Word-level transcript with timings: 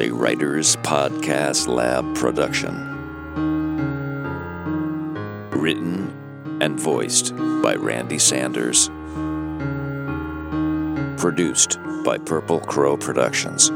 a 0.00 0.10
Writers 0.10 0.76
Podcast 0.76 1.68
Lab 1.68 2.14
production. 2.14 2.74
Written 5.50 6.58
and 6.60 6.80
voiced 6.80 7.36
by 7.62 7.74
Randy 7.74 8.18
Sanders. 8.18 8.88
Produced 11.20 11.78
by 12.04 12.16
Purple 12.18 12.60
Crow 12.60 12.96
Productions. 12.96 13.68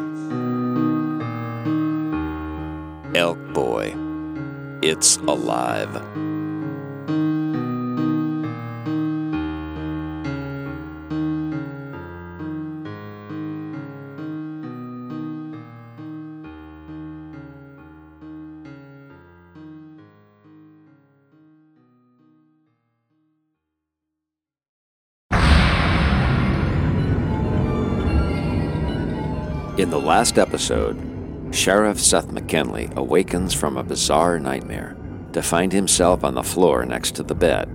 Elk 3.15 3.39
Boy. 3.53 3.95
It's 4.83 5.19
alive. 5.19 6.14
Last 30.05 30.39
episode, 30.39 31.01
Sheriff 31.51 31.99
Seth 31.99 32.31
McKinley 32.31 32.91
awakens 32.95 33.55
from 33.55 33.77
a 33.77 33.83
bizarre 33.83 34.39
nightmare 34.39 34.97
to 35.33 35.43
find 35.43 35.73
himself 35.73 36.25
on 36.25 36.35
the 36.35 36.43
floor 36.43 36.85
next 36.85 37.13
to 37.17 37.23
the 37.23 37.35
bed. 37.35 37.75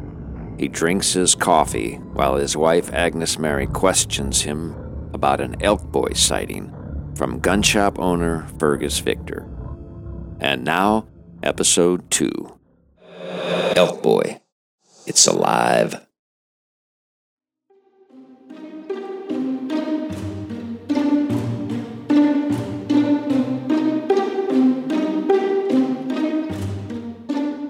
He 0.60 0.68
drinks 0.68 1.14
his 1.14 1.34
coffee 1.34 1.96
while 1.96 2.36
his 2.36 2.56
wife 2.56 2.94
Agnes 2.94 3.40
Mary 3.40 3.66
questions 3.66 4.42
him 4.42 4.76
about 5.12 5.42
an 5.42 5.56
elk 5.62 5.84
boy 5.92 6.12
sighting 6.14 6.72
from 7.16 7.40
gun 7.40 7.64
shop 7.64 7.98
owner 7.98 8.48
Fergus 8.60 9.00
Victor. 9.00 9.48
And 10.40 10.64
now, 10.64 11.08
episode 11.42 12.12
2 12.12 12.60
Elk 13.76 14.04
Boy. 14.04 14.42
It's 15.08 15.26
alive. 15.26 16.06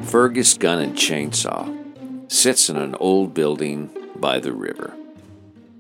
Fergus 0.10 0.56
Gun 0.56 0.82
and 0.82 0.96
Chainsaw 0.96 2.32
sits 2.32 2.68
in 2.68 2.78
an 2.78 2.96
old 2.96 3.36
building 3.36 3.92
by 4.16 4.40
the 4.40 4.52
river. 4.52 4.96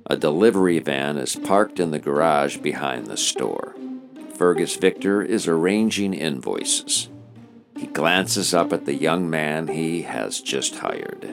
A 0.06 0.16
delivery 0.16 0.78
van 0.78 1.18
is 1.18 1.36
parked 1.36 1.80
in 1.80 1.90
the 1.90 1.98
garage 1.98 2.58
behind 2.58 3.08
the 3.08 3.18
store. 3.18 3.76
Fergus 4.36 4.76
Victor 4.76 5.24
is 5.24 5.48
arranging 5.48 6.14
invoices. 6.14 7.10
He 7.76 7.88
glances 7.88 8.54
up 8.54 8.72
at 8.72 8.86
the 8.86 8.94
young 8.94 9.32
man 9.32 9.68
he 9.68 10.04
has 10.04 10.40
just 10.40 10.76
hired. 10.76 11.28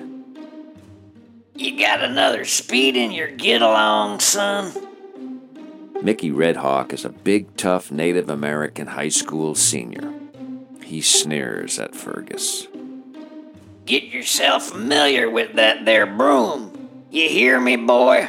You 1.54 1.78
got 1.78 2.02
another 2.02 2.46
speed 2.46 2.96
in 2.96 3.12
your 3.12 3.28
get 3.28 3.60
along, 3.60 4.20
son? 4.20 4.72
Mickey 6.02 6.30
Redhawk 6.30 6.94
is 6.94 7.04
a 7.04 7.10
big, 7.10 7.58
tough 7.58 7.92
Native 7.92 8.30
American 8.30 8.86
high 8.86 9.10
school 9.10 9.54
senior. 9.54 10.14
He 10.82 11.02
sneers 11.02 11.78
at 11.78 11.94
Fergus. 11.94 12.68
Get 13.86 14.04
yourself 14.06 14.70
familiar 14.70 15.30
with 15.30 15.52
that 15.54 15.84
there 15.84 16.06
broom. 16.06 17.06
You 17.12 17.28
hear 17.28 17.60
me, 17.60 17.76
boy? 17.76 18.28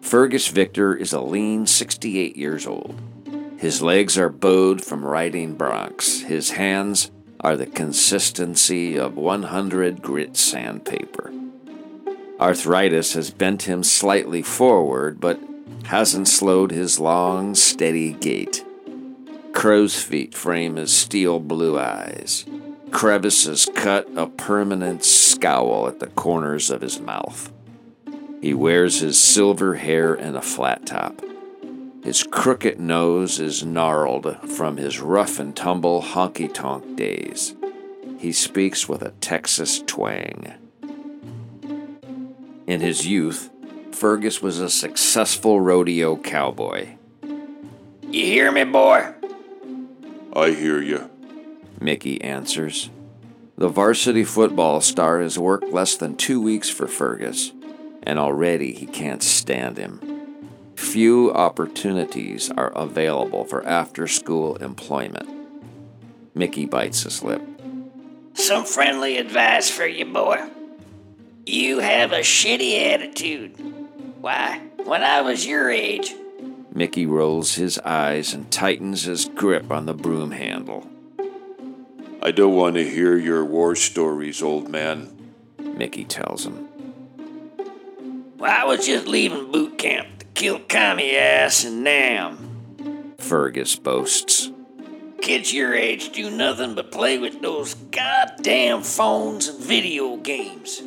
Fergus 0.00 0.46
Victor 0.46 0.94
is 0.94 1.12
a 1.12 1.20
lean 1.20 1.66
68 1.66 2.36
years 2.36 2.64
old. 2.64 2.94
His 3.58 3.82
legs 3.82 4.16
are 4.16 4.28
bowed 4.28 4.84
from 4.84 5.04
riding 5.04 5.56
broncs. 5.56 6.24
His 6.24 6.52
hands 6.52 7.10
are 7.40 7.56
the 7.56 7.66
consistency 7.66 8.96
of 8.96 9.16
100 9.16 10.02
grit 10.02 10.36
sandpaper. 10.36 11.32
Arthritis 12.38 13.14
has 13.14 13.32
bent 13.32 13.62
him 13.62 13.82
slightly 13.82 14.42
forward, 14.42 15.18
but 15.18 15.40
hasn't 15.86 16.28
slowed 16.28 16.70
his 16.70 17.00
long, 17.00 17.56
steady 17.56 18.12
gait. 18.12 18.64
Crow's 19.52 20.00
feet 20.00 20.32
frame 20.32 20.76
his 20.76 20.92
steel 20.92 21.40
blue 21.40 21.76
eyes. 21.76 22.46
Crevices 22.90 23.68
cut 23.74 24.08
a 24.16 24.26
permanent 24.26 25.04
scowl 25.04 25.86
at 25.88 26.00
the 26.00 26.06
corners 26.08 26.70
of 26.70 26.80
his 26.80 26.98
mouth. 26.98 27.52
He 28.40 28.54
wears 28.54 29.00
his 29.00 29.20
silver 29.20 29.74
hair 29.74 30.14
in 30.14 30.34
a 30.34 30.42
flat 30.42 30.86
top. 30.86 31.20
His 32.02 32.22
crooked 32.22 32.80
nose 32.80 33.40
is 33.40 33.64
gnarled 33.64 34.36
from 34.48 34.76
his 34.76 35.00
rough 35.00 35.38
and 35.38 35.54
tumble 35.54 36.02
honky 36.02 36.52
tonk 36.52 36.96
days. 36.96 37.54
He 38.18 38.32
speaks 38.32 38.88
with 38.88 39.02
a 39.02 39.10
Texas 39.20 39.82
twang. 39.86 40.54
In 42.66 42.80
his 42.80 43.06
youth, 43.06 43.50
Fergus 43.92 44.40
was 44.40 44.60
a 44.60 44.70
successful 44.70 45.60
rodeo 45.60 46.16
cowboy. 46.16 46.96
You 47.22 48.24
hear 48.24 48.52
me, 48.52 48.64
boy? 48.64 49.12
I 50.34 50.50
hear 50.50 50.80
you. 50.80 51.10
Mickey 51.80 52.20
answers. 52.22 52.90
The 53.56 53.68
varsity 53.68 54.24
football 54.24 54.80
star 54.80 55.20
has 55.20 55.38
worked 55.38 55.72
less 55.72 55.96
than 55.96 56.16
two 56.16 56.40
weeks 56.40 56.68
for 56.68 56.86
Fergus, 56.86 57.52
and 58.02 58.18
already 58.18 58.72
he 58.72 58.86
can't 58.86 59.22
stand 59.22 59.78
him. 59.78 60.00
Few 60.76 61.32
opportunities 61.32 62.50
are 62.52 62.70
available 62.70 63.44
for 63.44 63.66
after 63.66 64.06
school 64.06 64.56
employment. 64.56 65.28
Mickey 66.34 66.66
bites 66.66 67.02
his 67.02 67.22
lip. 67.22 67.42
Some 68.34 68.64
friendly 68.64 69.18
advice 69.18 69.68
for 69.68 69.86
you, 69.86 70.04
boy. 70.04 70.48
You 71.46 71.80
have 71.80 72.12
a 72.12 72.20
shitty 72.20 72.92
attitude. 72.92 73.56
Why, 74.20 74.60
when 74.84 75.02
I 75.02 75.20
was 75.22 75.46
your 75.46 75.70
age, 75.70 76.14
Mickey 76.72 77.06
rolls 77.06 77.56
his 77.56 77.78
eyes 77.80 78.32
and 78.32 78.50
tightens 78.52 79.02
his 79.04 79.24
grip 79.24 79.72
on 79.72 79.86
the 79.86 79.94
broom 79.94 80.30
handle. 80.30 80.88
I 82.20 82.32
don't 82.32 82.56
want 82.56 82.74
to 82.74 82.88
hear 82.88 83.16
your 83.16 83.44
war 83.44 83.76
stories, 83.76 84.42
old 84.42 84.68
man. 84.68 85.32
Mickey 85.58 86.04
tells 86.04 86.46
him. 86.46 86.68
well, 88.38 88.50
I 88.50 88.64
was 88.64 88.84
just 88.84 89.06
leaving 89.06 89.52
boot 89.52 89.78
camp 89.78 90.18
to 90.18 90.26
kill 90.34 90.58
commie 90.58 91.16
ass 91.16 91.64
and 91.64 91.84
Nam. 91.84 93.14
Fergus 93.18 93.76
boasts. 93.76 94.50
Kids 95.20 95.52
your 95.52 95.74
age 95.74 96.10
do 96.10 96.30
nothing 96.30 96.74
but 96.74 96.90
play 96.90 97.18
with 97.18 97.40
those 97.40 97.74
goddamn 97.74 98.82
phones 98.82 99.46
and 99.46 99.60
video 99.60 100.16
games. 100.16 100.82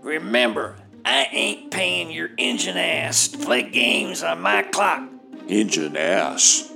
Remember, 0.00 0.76
I 1.04 1.28
ain't 1.32 1.70
paying 1.70 2.10
your 2.10 2.30
engine 2.38 2.76
ass 2.76 3.28
to 3.28 3.38
play 3.38 3.62
games 3.62 4.22
on 4.22 4.40
my 4.40 4.62
clock. 4.62 5.08
Engine 5.48 5.96
ass. 5.96 6.72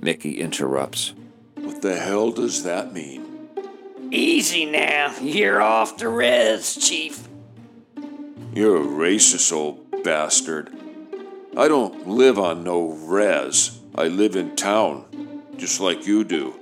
Mickey 0.00 0.40
interrupts. 0.40 1.12
What 1.86 1.92
the 1.92 2.00
hell 2.00 2.32
does 2.32 2.64
that 2.64 2.92
mean? 2.92 3.48
Easy 4.10 4.64
now, 4.64 5.14
you're 5.20 5.62
off 5.62 5.96
the 5.96 6.08
res, 6.08 6.74
Chief. 6.74 7.28
You're 8.52 8.78
a 8.78 8.84
racist 8.84 9.52
old 9.52 10.02
bastard. 10.02 10.76
I 11.56 11.68
don't 11.68 12.08
live 12.08 12.40
on 12.40 12.64
no 12.64 12.88
res. 12.88 13.78
I 13.94 14.08
live 14.08 14.34
in 14.34 14.56
town, 14.56 15.44
just 15.58 15.78
like 15.78 16.08
you 16.08 16.24
do. 16.24 16.58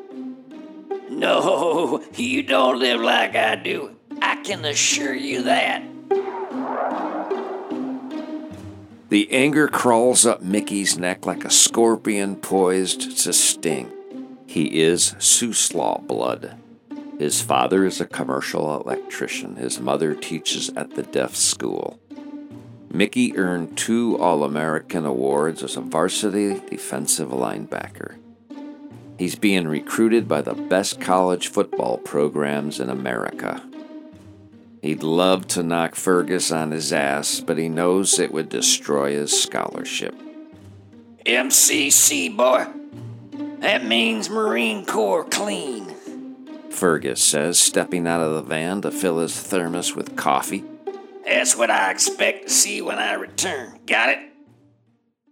No, 1.09 2.04
you 2.16 2.43
don't 2.43 2.78
live 2.78 3.01
like 3.01 3.34
I 3.34 3.57
do. 3.57 3.97
I 4.21 4.37
can 4.43 4.63
assure 4.66 5.15
you 5.15 5.45
that. 5.45 5.83
The 9.09 9.33
anger 9.33 9.69
crawls 9.69 10.27
up 10.27 10.43
Mickey's 10.43 10.98
neck 10.98 11.25
like 11.25 11.47
a 11.47 11.51
scorpion 11.51 12.37
poised 12.37 13.16
to 13.21 13.33
sting. 13.33 13.94
He 14.54 14.83
is 14.83 15.16
Siuslaw 15.18 16.06
blood. 16.06 16.54
His 17.18 17.42
father 17.42 17.84
is 17.84 18.01
a 18.01 18.06
commercial 18.06 18.80
electrician. 18.80 19.56
His 19.56 19.80
mother 19.80 20.15
teaches 20.15 20.68
at 20.77 20.95
the 20.95 21.03
deaf 21.03 21.34
school. 21.34 21.98
Mickey 22.89 23.36
earned 23.36 23.77
two 23.77 24.16
All 24.16 24.45
American 24.45 25.04
awards 25.04 25.65
as 25.65 25.77
a 25.77 25.80
varsity 25.80 26.60
defensive 26.71 27.30
linebacker. 27.30 28.15
He's 29.18 29.34
being 29.34 29.66
recruited 29.66 30.28
by 30.28 30.41
the 30.41 30.54
best 30.54 31.00
college 31.00 31.48
football 31.48 31.98
programs 31.98 32.78
in 32.78 32.91
America. 32.91 33.60
He'd 34.83 35.03
love 35.03 35.48
to 35.48 35.65
knock 35.65 35.97
Fergus 35.97 36.53
on 36.53 36.71
his 36.71 36.92
ass, 36.92 37.41
but 37.41 37.59
he 37.59 37.68
knows 37.68 38.21
it 38.21 38.33
would 38.33 38.50
destroy 38.50 39.16
his 39.16 39.42
scholarship. 39.42 40.15
MCC, 41.27 42.36
boy. 42.36 42.66
That 43.65 43.87
means 43.87 44.28
Marine 44.28 44.84
Corps 44.84 45.25
clean. 45.25 45.95
Fergus 46.69 47.25
says, 47.25 47.59
stepping 47.59 48.07
out 48.07 48.21
of 48.21 48.34
the 48.34 48.43
van 48.43 48.83
to 48.83 48.91
fill 48.91 49.21
his 49.21 49.41
thermos 49.41 49.97
with 49.97 50.16
coffee. 50.16 50.65
That's 51.25 51.57
what 51.57 51.71
I 51.71 51.91
expect 51.91 52.49
to 52.49 52.53
see 52.53 52.83
when 52.83 52.99
I 52.99 53.15
return. 53.15 53.81
Got 53.87 54.11
it? 54.11 54.19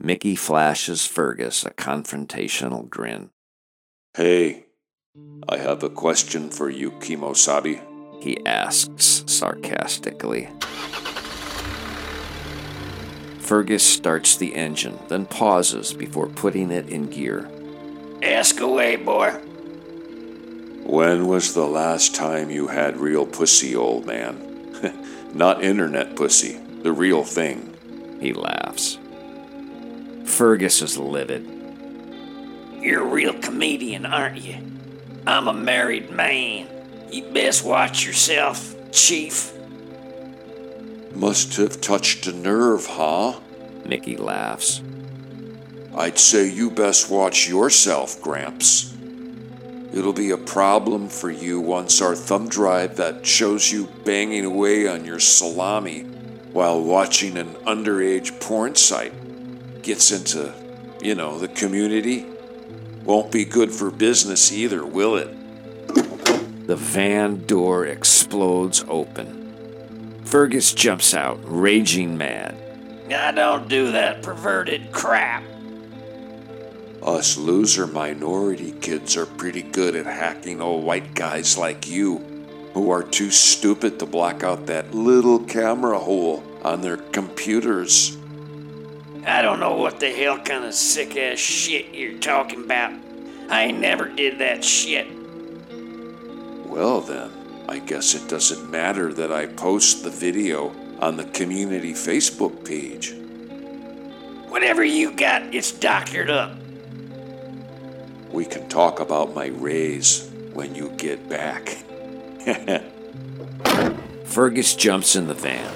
Mickey 0.01 0.35
flashes 0.35 1.05
Fergus 1.05 1.67
a 1.67 1.73
confrontational 1.73 2.89
grin. 2.89 3.29
Hey, 4.17 4.65
I 5.47 5.59
have 5.59 5.83
a 5.83 5.91
question 5.91 6.49
for 6.49 6.71
you, 6.71 6.93
Kimosabi. 6.93 7.83
He 8.23 8.39
asks 8.47 9.25
sarcastically. 9.27 10.49
Fergus 13.41 13.83
starts 13.83 14.37
the 14.37 14.55
engine, 14.55 14.99
then 15.09 15.27
pauses 15.27 15.93
before 15.93 16.29
putting 16.29 16.71
it 16.71 16.89
in 16.89 17.11
gear. 17.11 17.51
Ask 18.23 18.61
away, 18.61 18.97
boy. 18.97 19.33
When 20.85 21.27
was 21.27 21.55
the 21.55 21.67
last 21.67 22.15
time 22.15 22.51
you 22.51 22.69
had 22.69 22.97
real 22.97 23.27
pussy, 23.27 23.75
old 23.75 24.07
man? 24.07 24.49
Not 25.35 25.65
internet 25.65 26.15
pussy, 26.15 26.59
the 26.83 26.93
real 26.93 27.25
thing. 27.25 27.75
He 28.21 28.33
laughs. 28.33 28.99
Fergus 30.25 30.83
is 30.83 30.97
livid. 30.97 31.49
You're 32.81 33.03
a 33.03 33.13
real 33.13 33.35
comedian, 33.35 34.07
aren't 34.07 34.43
you? 34.43 34.57
I'm 35.27 35.49
a 35.49 35.53
married 35.53 36.11
man. 36.11 36.69
You 37.11 37.25
best 37.33 37.65
watch 37.65 38.07
yourself, 38.07 38.75
Chief. 38.93 39.53
Must 41.15 41.57
have 41.57 41.81
touched 41.81 42.27
a 42.27 42.33
nerve, 42.33 42.87
huh? 42.87 43.41
Mickey 43.85 44.17
laughs. 44.17 44.81
I'd 45.95 46.19
say 46.19 46.49
you 46.49 46.71
best 46.71 47.11
watch 47.11 47.49
yourself, 47.49 48.21
Gramps. 48.23 48.95
It'll 49.93 50.15
be 50.15 50.31
a 50.31 50.39
problem 50.39 51.11
for 51.11 51.31
you 51.31 51.61
once 51.61 52.01
our 52.01 52.15
thumb 52.15 52.49
drive 52.49 52.97
that 52.97 53.27
shows 53.27 53.71
you 53.71 53.89
banging 54.05 54.47
away 54.47 54.89
on 54.89 55.05
your 55.05 55.21
salami 55.21 56.05
while 56.53 56.83
watching 56.83 57.37
an 57.37 57.53
underage 57.67 58.41
porn 58.41 58.75
site 58.75 59.13
gets 59.83 60.11
into, 60.11 60.55
you 61.03 61.15
know, 61.15 61.39
the 61.39 61.49
community. 61.49 62.25
Won't 63.05 63.31
be 63.31 63.45
good 63.45 63.71
for 63.71 63.91
business 63.91 64.51
either, 64.51 64.87
will 64.87 65.17
it? 65.17 65.29
The 66.67 66.77
van 66.77 67.45
door 67.45 67.85
explodes 67.85 68.83
open. 68.89 70.23
Fergus 70.25 70.73
jumps 70.73 71.13
out, 71.13 71.39
raging 71.43 72.17
mad. 72.17 72.57
I 73.15 73.33
don't 73.33 73.69
do 73.69 73.93
that 73.93 74.23
perverted 74.23 74.91
crap. 74.93 75.43
Us 77.05 77.37
loser 77.37 77.89
minority 77.89 78.71
kids 78.81 79.17
are 79.17 79.27
pretty 79.27 79.63
good 79.63 79.97
at 79.97 80.07
hacking 80.07 80.61
old 80.61 80.85
white 80.85 81.15
guys 81.15 81.59
like 81.59 81.89
you, 81.89 82.19
who 82.75 82.91
are 82.91 83.03
too 83.03 83.31
stupid 83.33 83.99
to 83.99 84.07
block 84.07 84.45
out 84.45 84.67
that 84.67 84.95
little 84.95 85.41
camera 85.41 85.99
hole 85.99 86.45
on 86.63 86.81
their 86.81 86.97
computers. 86.97 88.17
I 89.27 89.43
don't 89.43 89.59
know 89.59 89.75
what 89.75 89.99
the 89.99 90.13
hell 90.13 90.39
kind 90.39 90.65
of 90.65 90.75
sick 90.75 91.17
ass 91.17 91.39
shit 91.39 91.93
you're 91.93 92.21
talking 92.21 92.65
about. 92.65 92.93
I 93.51 93.73
never 93.73 94.09
did 94.09 94.39
that 94.39 94.65
shit. 94.65 95.09
Well, 96.69 97.01
then, 97.01 97.33
I 97.69 97.81
guess 97.81 98.15
it 98.15 98.29
doesn't 98.29 98.71
matter 98.71 99.13
that 99.13 99.33
I 99.33 99.47
post 99.47 100.05
the 100.05 100.11
video 100.11 100.73
on 101.01 101.17
the 101.17 101.25
community 101.25 101.95
Facebook 101.95 102.65
page. 102.65 103.13
Whatever 104.49 104.85
you 104.85 105.11
got, 105.11 105.43
it's 105.53 105.73
doctored 105.73 106.31
up. 106.31 106.62
We 108.33 108.47
can 108.47 108.69
talk 108.69 108.99
about 108.99 109.35
my 109.35 109.49
raise 109.49 110.27
when 110.55 110.75
you 110.75 110.89
get 110.97 111.29
back. 111.29 111.69
Fergus 114.25 114.75
jumps 114.75 115.15
in 115.15 115.27
the 115.29 115.35
van. 115.35 115.71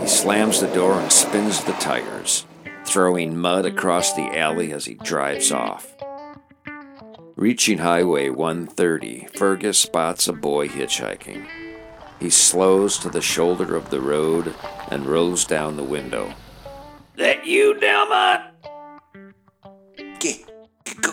He 0.00 0.08
slams 0.08 0.60
the 0.60 0.66
door 0.74 1.00
and 1.00 1.12
spins 1.12 1.62
the 1.62 1.72
tires, 1.74 2.46
throwing 2.84 3.38
mud 3.38 3.64
across 3.64 4.12
the 4.14 4.36
alley 4.36 4.72
as 4.72 4.86
he 4.86 4.94
drives 4.94 5.52
off. 5.52 5.94
Reaching 7.36 7.78
Highway 7.78 8.28
130, 8.28 9.28
Fergus 9.36 9.78
spots 9.78 10.26
a 10.26 10.32
boy 10.32 10.66
hitchhiking. 10.68 11.46
He 12.18 12.28
slows 12.28 12.98
to 12.98 13.08
the 13.08 13.22
shoulder 13.22 13.76
of 13.76 13.90
the 13.90 14.00
road 14.00 14.54
and 14.90 15.06
rolls 15.06 15.44
down 15.44 15.76
the 15.76 15.84
window. 15.84 16.34
That 17.20 17.46
you, 17.46 17.78
Delmont? 17.78 18.44
G- 20.20 20.42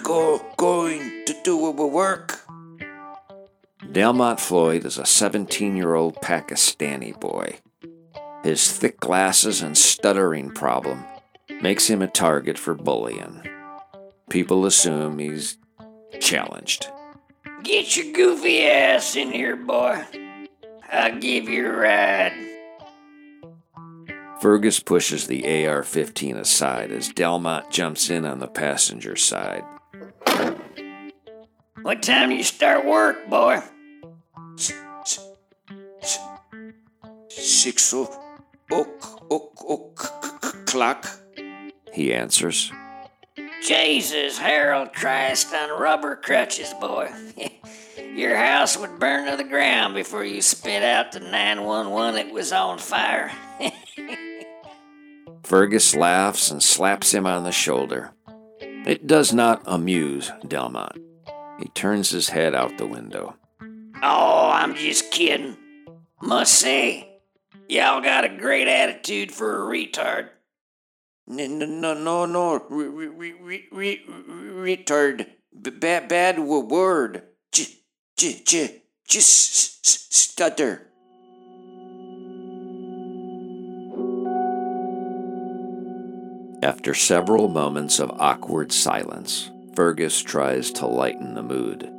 go, 0.04 0.42
going 0.56 1.26
to 1.26 1.36
do 1.44 1.66
a 1.66 1.72
work. 1.86 2.48
Delmont 3.92 4.40
Floyd 4.40 4.86
is 4.86 4.98
a 4.98 5.06
17 5.06 5.76
year 5.76 5.96
old 5.96 6.16
Pakistani 6.22 7.20
boy. 7.20 7.60
His 8.42 8.72
thick 8.72 9.02
glasses 9.02 9.62
and 9.62 9.78
stuttering 9.78 10.52
problem 10.52 11.04
makes 11.62 11.88
him 11.90 12.02
a 12.02 12.08
target 12.08 12.58
for 12.58 12.74
bullying. 12.74 13.44
People 14.30 14.66
assume 14.66 15.20
he's 15.20 15.58
challenged. 16.22 16.88
Get 17.64 17.98
your 17.98 18.14
goofy 18.14 18.66
ass 18.66 19.18
in 19.18 19.34
here, 19.34 19.58
boy. 19.58 20.06
I'll 20.90 21.20
give 21.20 21.50
you 21.50 21.68
a 21.68 21.76
ride. 21.76 22.57
Fergus 24.42 24.80
pushes 24.80 25.28
the 25.28 25.66
AR 25.68 25.84
15 25.84 26.38
aside 26.38 26.92
as 26.92 27.10
Delmont 27.10 27.72
jumps 27.72 28.10
in 28.10 28.26
on 28.26 28.40
the 28.40 28.48
passenger 28.48 29.16
side. 29.16 29.64
What 31.82 32.04
time 32.04 32.30
do 32.30 32.36
you 32.36 32.44
start 32.44 32.86
work, 32.86 33.28
boy? 33.30 33.62
Six 37.30 37.94
o- 37.94 38.22
o- 38.72 38.88
o- 39.32 39.94
o'clock. 40.44 41.08
He 41.94 42.14
answers. 42.14 42.72
Jesus, 43.66 44.38
Harold 44.38 44.94
Christ 44.94 45.54
on 45.54 45.80
rubber 45.80 46.16
crutches, 46.16 46.74
boy. 46.76 47.10
Your 48.16 48.36
house 48.36 48.78
would 48.78 49.00
burn 49.00 49.30
to 49.30 49.38
the 49.38 49.44
ground 49.44 49.94
before 49.96 50.24
you 50.24 50.42
spit 50.42 50.84
out 50.84 51.12
the 51.12 51.20
911 51.20 52.16
that 52.16 52.34
was 52.34 52.52
on 52.52 52.78
fire. 52.78 53.32
Fergus 55.48 55.96
laughs 55.96 56.52
and 56.52 56.62
slaps 56.62 57.14
him 57.14 57.26
on 57.26 57.46
the 57.46 57.54
shoulder. 57.54 58.12
It 58.60 59.08
does 59.08 59.32
not 59.32 59.62
amuse 59.66 60.30
Delmont. 60.46 60.98
He 61.58 61.70
turns 61.70 62.10
his 62.10 62.28
head 62.28 62.54
out 62.54 62.78
the 62.78 62.86
window. 62.86 63.38
oh, 64.04 64.50
I'm 64.52 64.76
just 64.76 65.10
kidding. 65.10 65.56
Must 66.22 66.54
say, 66.54 67.22
y'all 67.70 68.02
got 68.02 68.26
a 68.26 68.38
great 68.38 68.68
attitude 68.68 69.32
for 69.32 69.64
a 69.64 69.72
retard. 69.72 70.32
No, 71.28 71.48
no, 71.48 71.94
no, 71.94 72.26
no, 72.26 72.66
re- 72.70 74.76
retard. 74.76 75.28
Bad, 75.54 76.10
bad 76.10 76.40
word. 76.40 77.24
J, 77.54 77.68
j, 78.18 78.42
j, 78.46 78.82
just 79.08 80.14
stutter. 80.14 80.87
After 86.68 86.94
several 86.94 87.48
moments 87.48 87.98
of 87.98 88.12
awkward 88.20 88.74
silence, 88.74 89.50
Fergus 89.74 90.22
tries 90.22 90.70
to 90.72 90.86
lighten 90.86 91.34
the 91.34 91.42
mood. 91.42 91.90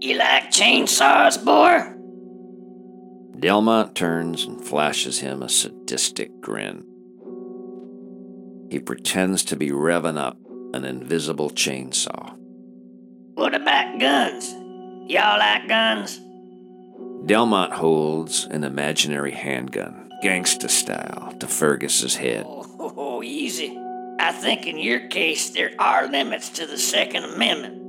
You 0.00 0.16
like 0.16 0.52
chainsaws, 0.52 1.44
boy? 1.44 1.80
Delmont 3.40 3.96
turns 3.96 4.44
and 4.44 4.64
flashes 4.64 5.18
him 5.18 5.42
a 5.42 5.48
sadistic 5.48 6.40
grin. 6.40 6.86
He 8.70 8.78
pretends 8.78 9.42
to 9.46 9.56
be 9.56 9.70
revving 9.70 10.18
up 10.18 10.38
an 10.72 10.84
invisible 10.84 11.50
chainsaw. 11.50 12.32
What 13.34 13.56
about 13.56 13.98
guns? 13.98 14.52
Y'all 15.10 15.36
like 15.40 15.66
guns? 15.66 16.20
Delmont 17.26 17.72
holds 17.72 18.44
an 18.44 18.62
imaginary 18.62 19.32
handgun, 19.32 20.12
gangsta 20.22 20.70
style, 20.70 21.34
to 21.40 21.48
Fergus's 21.48 22.14
head. 22.14 22.46
Easy. 23.24 23.76
I 24.20 24.32
think 24.32 24.66
in 24.66 24.78
your 24.78 25.08
case 25.08 25.50
there 25.50 25.72
are 25.78 26.06
limits 26.08 26.50
to 26.50 26.66
the 26.66 26.78
Second 26.78 27.24
Amendment. 27.24 27.80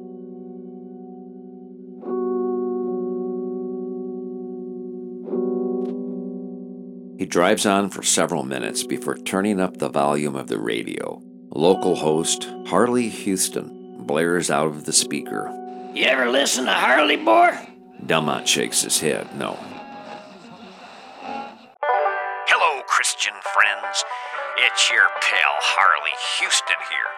He 7.20 7.26
drives 7.26 7.66
on 7.66 7.90
for 7.90 8.04
several 8.04 8.44
minutes 8.44 8.84
before 8.84 9.18
turning 9.18 9.60
up 9.60 9.78
the 9.78 9.90
volume 9.90 10.36
of 10.36 10.48
the 10.48 10.60
radio. 10.60 11.22
Local 11.50 11.96
host 11.96 12.48
Harley 12.68 13.10
Houston 13.10 14.06
blares 14.06 14.52
out 14.52 14.68
of 14.68 14.86
the 14.86 14.94
speaker. 14.94 15.50
You 15.94 16.06
ever 16.06 16.30
listen 16.30 16.66
to 16.66 16.74
Harley, 16.74 17.16
boy? 17.16 17.58
Delmont 18.06 18.48
shakes 18.48 18.82
his 18.82 19.00
head. 19.00 19.34
No. 19.38 19.58
It's 24.76 24.92
your 24.92 25.08
pal 25.24 25.56
Harley 25.72 26.12
Houston 26.36 26.76
here. 26.92 27.12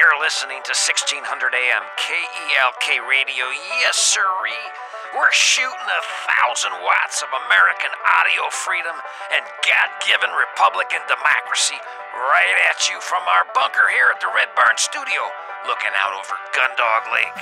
You're 0.00 0.16
listening 0.16 0.64
to 0.64 0.72
1600 0.72 1.20
AM 1.20 1.84
KELK 2.00 3.04
Radio, 3.04 3.52
yes, 3.84 4.00
sirree. 4.00 4.64
We're 5.12 5.28
shooting 5.28 5.88
a 5.92 6.02
thousand 6.24 6.72
watts 6.80 7.20
of 7.20 7.28
American 7.36 7.92
audio 8.00 8.48
freedom 8.48 8.96
and 9.28 9.44
God 9.44 9.88
given 10.08 10.32
Republican 10.32 11.04
democracy 11.04 11.76
right 12.16 12.56
at 12.72 12.88
you 12.88 12.96
from 13.04 13.28
our 13.28 13.44
bunker 13.52 13.92
here 13.92 14.08
at 14.08 14.16
the 14.24 14.32
Red 14.32 14.48
Barn 14.56 14.80
Studio, 14.80 15.20
looking 15.68 15.92
out 15.92 16.16
over 16.16 16.32
Gundog 16.56 17.12
Lake. 17.12 17.40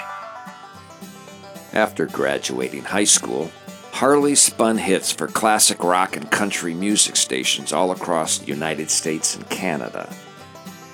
After 1.78 2.10
graduating 2.10 2.90
high 2.90 3.06
school, 3.06 3.54
Harley 4.00 4.35
spun 4.35 4.78
hits 4.78 5.12
for 5.12 5.26
classic 5.26 5.85
rock 5.85 6.16
and 6.16 6.30
country 6.30 6.73
music 6.73 7.16
stations 7.16 7.71
all 7.71 7.90
across 7.90 8.38
the 8.38 8.47
United 8.47 8.90
States 8.90 9.37
and 9.37 9.47
Canada. 9.50 10.11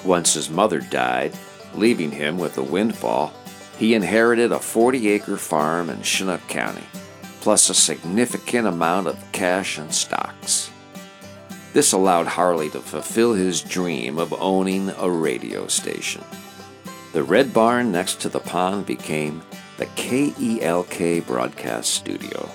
Once 0.05 0.35
his 0.35 0.51
mother 0.51 0.81
died, 0.81 1.33
leaving 1.77 2.11
him 2.11 2.37
with 2.37 2.59
a 2.59 2.63
windfall, 2.65 3.33
he 3.79 3.95
inherited 3.95 4.51
a 4.51 4.59
40 4.59 5.09
acre 5.09 5.37
farm 5.37 5.89
in 5.89 6.03
Chinook 6.03 6.45
County, 6.49 6.83
plus 7.43 7.71
a 7.71 7.75
significant 7.75 8.67
amount 8.67 9.07
of 9.07 9.25
cash 9.31 9.79
and 9.79 9.95
stocks. 9.95 10.69
This 11.75 11.93
allowed 11.93 12.27
Harley 12.27 12.71
to 12.71 12.81
fulfill 12.81 13.35
his 13.35 13.63
dream 13.63 14.19
of 14.19 14.33
owning 14.33 14.91
a 14.99 15.09
radio 15.09 15.69
station. 15.69 16.25
The 17.13 17.23
Red 17.23 17.55
Barn 17.55 17.93
next 17.93 18.21
to 18.23 18.29
the 18.29 18.41
pond 18.41 18.85
became 18.85 19.43
the 19.77 19.87
KELK 19.87 21.25
broadcast 21.25 21.95
studio. 21.95 22.51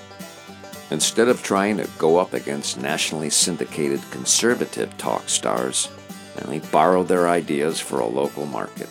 Instead 0.92 1.28
of 1.28 1.42
trying 1.42 1.78
to 1.78 1.88
go 1.96 2.18
up 2.18 2.34
against 2.34 2.78
nationally 2.78 3.30
syndicated 3.30 3.98
conservative 4.10 4.94
talk 4.98 5.26
stars, 5.26 5.88
and 6.36 6.52
he 6.52 6.58
borrowed 6.70 7.08
their 7.08 7.30
ideas 7.30 7.80
for 7.80 7.98
a 7.98 8.06
local 8.06 8.44
market. 8.44 8.90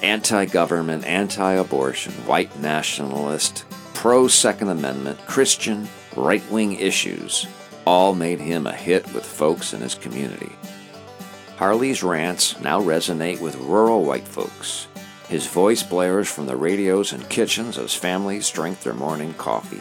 Anti 0.00 0.44
government, 0.44 1.04
anti 1.04 1.54
abortion, 1.54 2.12
white 2.24 2.56
nationalist, 2.60 3.64
pro 3.94 4.28
Second 4.28 4.68
Amendment, 4.68 5.18
Christian, 5.26 5.88
right 6.16 6.48
wing 6.52 6.78
issues 6.78 7.48
all 7.84 8.14
made 8.14 8.38
him 8.38 8.68
a 8.68 8.72
hit 8.72 9.12
with 9.12 9.26
folks 9.26 9.74
in 9.74 9.80
his 9.80 9.96
community. 9.96 10.52
Harley's 11.56 12.04
rants 12.04 12.60
now 12.60 12.80
resonate 12.80 13.40
with 13.40 13.56
rural 13.56 14.04
white 14.04 14.28
folks. 14.28 14.86
His 15.28 15.48
voice 15.48 15.82
blares 15.82 16.30
from 16.30 16.46
the 16.46 16.56
radios 16.56 17.12
and 17.12 17.28
kitchens 17.28 17.76
as 17.76 17.92
families 17.92 18.48
drink 18.50 18.80
their 18.82 18.94
morning 18.94 19.34
coffee. 19.34 19.80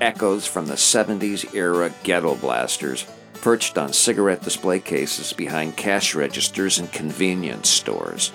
Echoes 0.00 0.46
from 0.46 0.66
the 0.66 0.74
70s 0.74 1.54
era 1.54 1.90
ghetto 2.02 2.34
blasters 2.34 3.06
perched 3.40 3.78
on 3.78 3.92
cigarette 3.92 4.42
display 4.42 4.78
cases 4.78 5.32
behind 5.32 5.76
cash 5.76 6.14
registers 6.14 6.78
in 6.78 6.86
convenience 6.88 7.68
stores. 7.68 8.32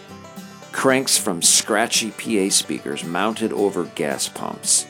Cranks 0.72 1.18
from 1.18 1.42
scratchy 1.42 2.12
PA 2.12 2.50
speakers 2.50 3.04
mounted 3.04 3.54
over 3.54 3.84
gas 3.94 4.28
pumps. 4.28 4.88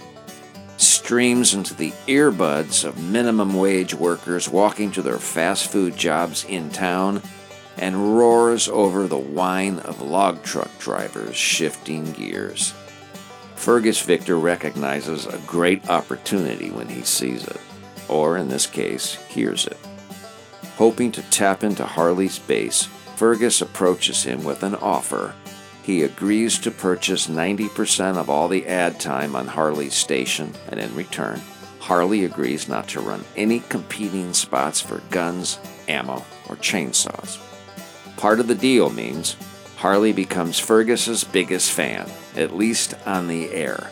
Streams 0.78 1.54
into 1.54 1.74
the 1.74 1.92
earbuds 2.08 2.86
of 2.86 3.04
minimum 3.12 3.54
wage 3.54 3.94
workers 3.94 4.48
walking 4.48 4.92
to 4.92 5.02
their 5.02 5.18
fast 5.18 5.70
food 5.70 5.98
jobs 5.98 6.46
in 6.46 6.70
town 6.70 7.22
and 7.78 8.18
roars 8.18 8.70
over 8.70 9.08
the 9.08 9.18
whine 9.18 9.80
of 9.80 10.02
log 10.02 10.42
truck 10.44 10.70
drivers 10.80 11.36
shifting 11.36 12.12
gears. 12.14 12.74
Fergus 13.62 14.02
Victor 14.02 14.40
recognizes 14.40 15.28
a 15.28 15.38
great 15.46 15.88
opportunity 15.88 16.72
when 16.72 16.90
he 16.90 17.04
sees 17.04 17.46
it, 17.46 17.62
or 18.10 18.36
in 18.36 18.50
this 18.50 18.66
case, 18.66 19.14
hears 19.28 19.68
it. 19.68 19.78
Hoping 20.78 21.12
to 21.12 21.22
tap 21.30 21.64
into 21.64 21.86
Harley's 21.86 22.40
base, 22.40 22.86
Fergus 23.18 23.62
approaches 23.62 24.24
him 24.24 24.44
with 24.44 24.64
an 24.64 24.74
offer. 24.74 25.36
He 25.84 26.02
agrees 26.02 26.58
to 26.58 26.72
purchase 26.72 27.28
90% 27.28 28.18
of 28.18 28.32
all 28.32 28.48
the 28.48 28.66
ad 28.66 29.00
time 29.00 29.36
on 29.36 29.46
Harley's 29.46 29.94
station, 29.94 30.56
and 30.70 30.80
in 30.80 30.96
return, 30.96 31.40
Harley 31.78 32.26
agrees 32.26 32.68
not 32.68 32.88
to 32.88 33.00
run 33.00 33.24
any 33.36 33.60
competing 33.70 34.34
spots 34.34 34.82
for 34.82 35.04
guns, 35.12 35.60
ammo, 35.88 36.26
or 36.50 36.56
chainsaws. 36.56 37.38
Part 38.18 38.40
of 38.40 38.48
the 38.48 38.56
deal 38.56 38.90
means 38.90 39.36
Harley 39.82 40.14
becomes 40.14 40.60
Fergus's 40.60 41.24
biggest 41.24 41.72
fan, 41.72 42.08
at 42.36 42.56
least 42.56 42.94
on 43.08 43.28
the 43.28 43.50
air. 43.50 43.90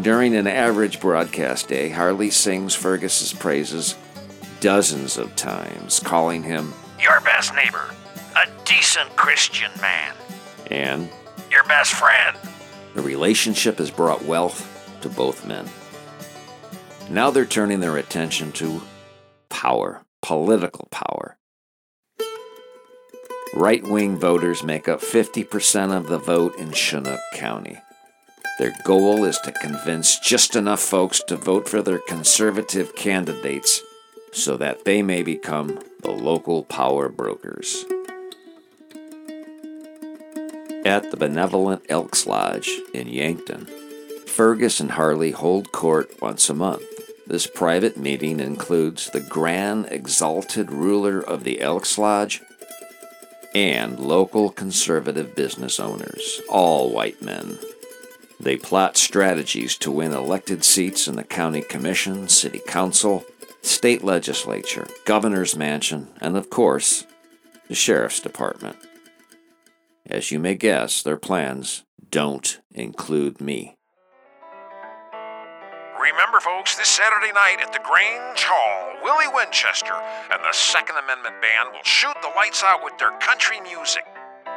During 0.00 0.34
an 0.34 0.46
average 0.46 0.98
broadcast 0.98 1.68
day, 1.68 1.90
Harley 1.90 2.30
sings 2.30 2.74
Fergus's 2.74 3.34
praises 3.34 3.96
dozens 4.60 5.18
of 5.18 5.36
times, 5.36 6.00
calling 6.00 6.42
him 6.42 6.72
Your 6.98 7.20
best 7.20 7.54
neighbor, 7.54 7.94
a 8.34 8.48
decent 8.64 9.14
Christian 9.14 9.70
man, 9.82 10.14
and 10.70 11.10
your 11.50 11.64
best 11.64 11.92
friend. 11.92 12.34
the 12.94 13.02
relationship 13.02 13.76
has 13.76 13.90
brought 13.90 14.24
wealth 14.24 14.66
to 15.02 15.10
both 15.10 15.46
men. 15.46 15.66
Now 17.10 17.30
they're 17.30 17.44
turning 17.44 17.80
their 17.80 17.98
attention 17.98 18.52
to 18.52 18.80
power, 19.50 20.02
political 20.22 20.88
power. 20.90 21.36
Right 23.52 23.82
wing 23.82 24.16
voters 24.16 24.62
make 24.62 24.88
up 24.88 25.00
50% 25.00 25.96
of 25.96 26.06
the 26.06 26.18
vote 26.18 26.56
in 26.56 26.70
Chinook 26.70 27.20
County. 27.34 27.78
Their 28.60 28.72
goal 28.84 29.24
is 29.24 29.38
to 29.40 29.50
convince 29.50 30.20
just 30.20 30.54
enough 30.54 30.80
folks 30.80 31.20
to 31.24 31.36
vote 31.36 31.68
for 31.68 31.82
their 31.82 31.98
conservative 31.98 32.94
candidates 32.94 33.82
so 34.32 34.56
that 34.56 34.84
they 34.84 35.02
may 35.02 35.24
become 35.24 35.80
the 36.02 36.12
local 36.12 36.62
power 36.62 37.08
brokers. 37.08 37.84
At 40.84 41.10
the 41.10 41.16
benevolent 41.18 41.82
Elks 41.88 42.28
Lodge 42.28 42.70
in 42.94 43.08
Yankton, 43.08 43.66
Fergus 44.28 44.78
and 44.78 44.92
Harley 44.92 45.32
hold 45.32 45.72
court 45.72 46.22
once 46.22 46.48
a 46.48 46.54
month. 46.54 46.84
This 47.26 47.48
private 47.48 47.96
meeting 47.96 48.38
includes 48.38 49.10
the 49.10 49.20
grand 49.20 49.86
exalted 49.90 50.70
ruler 50.70 51.20
of 51.20 51.42
the 51.42 51.60
Elks 51.60 51.98
Lodge 51.98 52.42
and 53.54 53.98
local 53.98 54.50
conservative 54.50 55.34
business 55.34 55.80
owners, 55.80 56.40
all 56.48 56.90
white 56.90 57.20
men. 57.22 57.58
They 58.38 58.56
plot 58.56 58.96
strategies 58.96 59.76
to 59.78 59.90
win 59.90 60.12
elected 60.12 60.64
seats 60.64 61.06
in 61.06 61.16
the 61.16 61.24
county 61.24 61.60
commission, 61.60 62.28
city 62.28 62.60
council, 62.66 63.24
state 63.62 64.02
legislature, 64.02 64.86
governor's 65.04 65.56
mansion, 65.56 66.08
and 66.20 66.36
of 66.36 66.48
course, 66.48 67.04
the 67.68 67.74
sheriff's 67.74 68.20
department. 68.20 68.76
As 70.06 70.30
you 70.30 70.38
may 70.38 70.54
guess, 70.54 71.02
their 71.02 71.18
plans 71.18 71.84
don't 72.10 72.60
include 72.72 73.40
me. 73.40 73.76
Remember, 76.30 76.46
folks, 76.46 76.78
this 76.78 76.86
Saturday 76.86 77.34
night 77.34 77.58
at 77.58 77.72
the 77.74 77.82
Grange 77.82 78.46
Hall, 78.46 78.94
Willie 79.02 79.26
Winchester 79.34 79.98
and 80.30 80.38
the 80.46 80.54
Second 80.54 80.94
Amendment 80.94 81.34
Band 81.42 81.74
will 81.74 81.82
shoot 81.82 82.14
the 82.22 82.30
lights 82.38 82.62
out 82.62 82.86
with 82.86 82.94
their 83.02 83.10
country 83.18 83.58
music. 83.58 84.06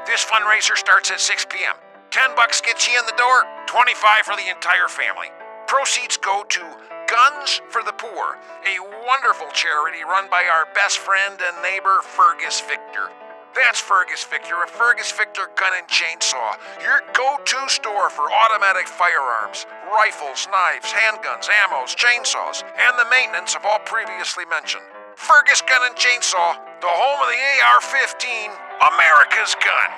This 0.06 0.22
fundraiser 0.22 0.78
starts 0.78 1.10
at 1.10 1.18
6 1.18 1.50
p.m. 1.50 1.74
10 2.14 2.38
bucks 2.38 2.62
gets 2.62 2.86
you 2.86 2.94
in 2.94 3.10
the 3.10 3.18
door, 3.18 3.50
25 3.66 3.90
for 4.22 4.38
the 4.38 4.54
entire 4.54 4.86
family. 4.86 5.34
Proceeds 5.66 6.16
go 6.16 6.46
to 6.46 6.62
Guns 7.10 7.66
for 7.74 7.82
the 7.82 7.98
Poor, 7.98 8.38
a 8.70 8.78
wonderful 9.10 9.50
charity 9.50 10.06
run 10.06 10.30
by 10.30 10.46
our 10.46 10.70
best 10.78 11.02
friend 11.02 11.42
and 11.42 11.58
neighbor, 11.66 12.06
Fergus 12.06 12.62
Victor. 12.62 13.10
That's 13.56 13.80
Fergus 13.80 14.24
Victor 14.26 14.64
of 14.64 14.70
Fergus 14.70 15.12
Victor 15.12 15.46
Gun 15.56 15.74
and 15.78 15.88
Chainsaw, 15.88 16.58
your 16.82 17.02
go 17.14 17.38
to 17.38 17.70
store 17.70 18.10
for 18.10 18.26
automatic 18.32 18.88
firearms, 18.88 19.68
rifles, 19.94 20.48
knives, 20.50 20.90
handguns, 20.90 21.46
ammos, 21.54 21.94
chainsaws, 21.94 22.64
and 22.66 22.98
the 22.98 23.06
maintenance 23.14 23.54
of 23.56 23.62
all 23.64 23.78
previously 23.86 24.46
mentioned. 24.50 24.84
Fergus 25.16 25.62
Gun 25.62 25.86
and 25.86 25.96
Chainsaw, 25.96 26.58
the 26.82 26.90
home 26.90 27.22
of 27.22 27.30
the 27.30 27.42
AR 27.62 27.82
15, 27.82 28.50
America's 28.90 29.54
gun. 29.62 29.90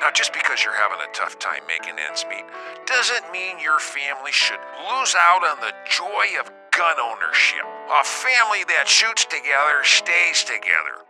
Now, 0.00 0.14
just 0.14 0.32
because 0.32 0.62
you're 0.62 0.78
having 0.78 0.98
a 1.02 1.12
tough 1.12 1.40
time 1.40 1.66
making 1.66 1.98
ends 1.98 2.24
meet 2.30 2.46
doesn't 2.86 3.32
mean 3.32 3.58
your 3.58 3.80
family 3.80 4.30
should 4.30 4.62
lose 4.86 5.16
out 5.18 5.42
on 5.42 5.58
the 5.58 5.74
joy 5.90 6.38
of 6.38 6.52
gun 6.78 6.94
ownership. 7.02 7.66
A 7.90 8.06
family 8.06 8.62
that 8.70 8.86
shoots 8.86 9.26
together 9.26 9.82
stays 9.82 10.46
together. 10.46 11.02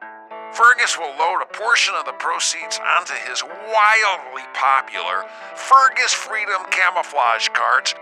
Fergus 0.57 0.97
will 0.97 1.13
load 1.21 1.45
a 1.45 1.53
portion 1.53 1.93
of 1.93 2.09
the 2.09 2.17
proceeds 2.17 2.81
onto 2.81 3.13
his 3.29 3.45
wildly 3.45 4.49
popular 4.57 5.29
Fergus 5.61 6.17
Freedom 6.17 6.65
camouflage 6.73 7.53
cards 7.53 7.93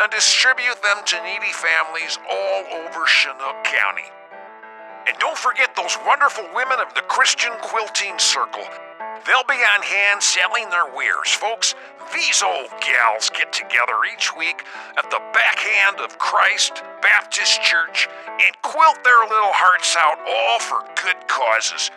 and 0.00 0.08
distribute 0.08 0.80
them 0.80 1.04
to 1.04 1.20
needy 1.20 1.52
families 1.52 2.16
all 2.24 2.88
over 2.88 3.04
Chinook 3.04 3.68
County. 3.68 4.08
And 5.04 5.12
don't 5.20 5.36
forget 5.36 5.76
those 5.76 6.00
wonderful 6.08 6.48
women 6.56 6.80
of 6.80 6.88
the 6.96 7.04
Christian 7.04 7.52
Quilting 7.60 8.16
Circle. 8.16 8.64
They'll 9.28 9.44
be 9.44 9.60
on 9.60 9.84
hand 9.84 10.24
selling 10.24 10.72
their 10.72 10.88
wares, 10.96 11.28
folks. 11.36 11.76
These 12.16 12.40
old 12.40 12.72
gals 12.80 13.28
get 13.28 13.52
together 13.52 14.08
each 14.08 14.32
week 14.32 14.64
at 14.96 15.10
the 15.12 15.20
backhand 15.36 16.00
of 16.00 16.16
Christ 16.16 16.80
Baptist 17.02 17.62
Church 17.62 18.08
and 18.28 18.54
quilt 18.62 19.02
their 19.04 19.20
little 19.24 19.52
hearts 19.52 19.96
out, 19.98 20.18
all 20.20 20.58
for 20.60 20.84
good 21.02 21.16
causes. 21.28 21.90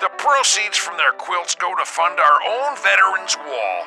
The 0.00 0.10
proceeds 0.16 0.78
from 0.78 0.96
their 0.96 1.12
quilts 1.12 1.54
go 1.54 1.74
to 1.74 1.84
fund 1.84 2.18
our 2.20 2.40
own 2.40 2.76
Veterans 2.80 3.36
Wall. 3.44 3.84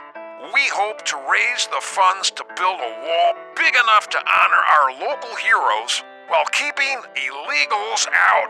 we 0.54 0.68
hope 0.70 1.04
to 1.06 1.18
raise 1.32 1.68
the 1.68 1.82
funds 1.82 2.30
to 2.32 2.44
build 2.56 2.80
a 2.80 2.94
wall 3.08 3.34
big 3.56 3.74
enough 3.74 4.10
to 4.10 4.18
honor 4.18 4.64
our 4.78 4.92
local 5.00 5.36
heroes 5.38 6.04
while 6.28 6.46
keeping 6.52 6.98
illegals 7.16 8.08
out. 8.14 8.50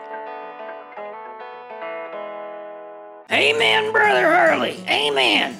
Amen, 3.32 3.92
Brother 3.92 4.30
Harley. 4.32 4.84
Amen. 4.89 5.56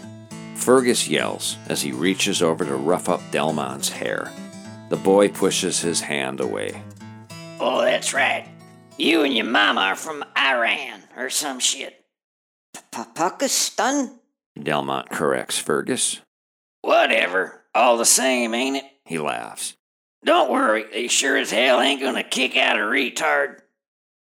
Fergus 0.56 1.08
yells 1.08 1.58
as 1.68 1.82
he 1.82 1.92
reaches 1.92 2.42
over 2.42 2.66
to 2.66 2.76
rough 2.76 3.10
up 3.10 3.22
Delmont's 3.32 3.90
hair. 3.90 4.32
The 4.94 5.00
boy 5.00 5.30
pushes 5.30 5.80
his 5.82 6.02
hand 6.02 6.40
away. 6.40 6.84
Oh, 7.60 7.82
that's 7.82 8.14
right. 8.14 8.48
You 9.00 9.24
and 9.24 9.34
your 9.34 9.48
mama 9.48 9.82
are 9.82 9.96
from 9.96 10.24
Iran 10.38 11.02
or 11.18 11.32
some 11.32 11.60
shit. 11.60 12.06
Pakistan? 12.92 14.20
Delmont 14.62 15.10
corrects 15.10 15.58
Fergus. 15.58 16.22
Whatever. 16.82 17.64
All 17.74 17.98
the 17.98 18.06
same, 18.06 18.54
ain't 18.54 18.78
it? 18.78 18.84
He 19.04 19.18
laughs. 19.18 19.76
Don't 20.24 20.52
worry, 20.52 20.86
they 20.92 21.08
sure 21.08 21.38
as 21.38 21.50
hell 21.50 21.82
ain't 21.82 22.00
gonna 22.00 22.24
kick 22.24 22.56
out 22.56 22.78
a 22.78 22.84
retard. 22.84 23.62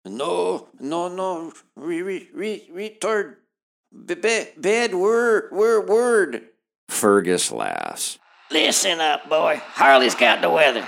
No, 0.05 0.69
no, 0.79 1.09
no. 1.09 1.51
Re, 1.75 2.01
re, 2.01 2.29
re, 2.33 2.69
retard. 2.73 3.35
B- 4.05 4.15
ba- 4.15 4.47
bad 4.55 4.95
word, 4.95 5.51
word, 5.51 5.89
word. 5.89 6.43
Fergus 6.87 7.51
laughs. 7.51 8.17
Listen 8.53 9.01
up, 9.01 9.25
boy. 9.25 9.57
Harley's 9.73 10.13
got 10.13 10.45
the 10.45 10.49
weather. 10.49 10.85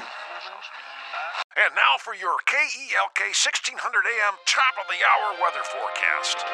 And 1.58 1.72
now 1.74 1.98
for 1.98 2.14
your 2.14 2.38
KELK 2.46 3.34
1600 3.34 3.74
AM 3.82 4.38
top 4.46 4.78
of 4.78 4.86
the 4.86 5.02
hour 5.02 5.34
weather 5.42 5.66
forecast. 5.74 6.46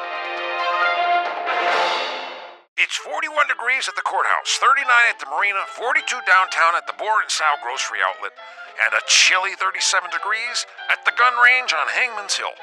It's 2.79 2.95
41 2.95 3.51
degrees 3.51 3.91
at 3.91 3.99
the 3.99 4.07
courthouse, 4.07 4.55
39 4.63 4.87
at 5.11 5.19
the 5.19 5.27
marina, 5.27 5.67
42 5.75 5.99
downtown 6.23 6.79
at 6.79 6.87
the 6.87 6.95
Board 6.95 7.27
and 7.27 7.31
Sow 7.31 7.59
Grocery 7.59 7.99
Outlet, 7.99 8.31
and 8.79 8.95
a 8.95 9.03
chilly 9.03 9.51
37 9.59 10.15
degrees 10.15 10.63
at 10.87 11.03
the 11.03 11.11
gun 11.19 11.35
range 11.43 11.75
on 11.75 11.91
Hangman's 11.91 12.39
Hill. 12.39 12.55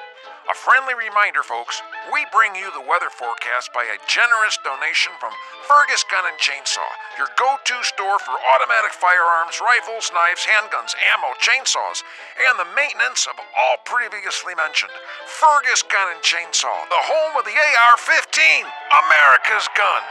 A 0.49 0.57
friendly 0.57 0.97
reminder, 0.97 1.45
folks, 1.45 1.77
we 2.09 2.25
bring 2.33 2.57
you 2.57 2.73
the 2.73 2.81
weather 2.81 3.13
forecast 3.13 3.69
by 3.77 3.85
a 3.85 4.01
generous 4.09 4.57
donation 4.65 5.13
from 5.21 5.37
Fergus 5.69 6.01
Gun 6.09 6.25
and 6.25 6.41
Chainsaw, 6.41 6.89
your 7.21 7.29
go 7.37 7.61
to 7.61 7.77
store 7.85 8.17
for 8.17 8.33
automatic 8.57 8.97
firearms, 8.97 9.61
rifles, 9.61 10.09
knives, 10.17 10.49
handguns, 10.49 10.97
ammo, 11.13 11.37
chainsaws, 11.37 12.01
and 12.49 12.57
the 12.57 12.73
maintenance 12.73 13.29
of 13.29 13.37
all 13.37 13.77
previously 13.85 14.57
mentioned. 14.57 14.97
Fergus 15.29 15.85
Gun 15.85 16.17
and 16.17 16.25
Chainsaw, 16.25 16.89
the 16.89 17.05
home 17.05 17.37
of 17.37 17.45
the 17.45 17.53
AR 17.53 18.01
15, 18.01 18.09
America's 18.09 19.69
gun. 19.77 20.03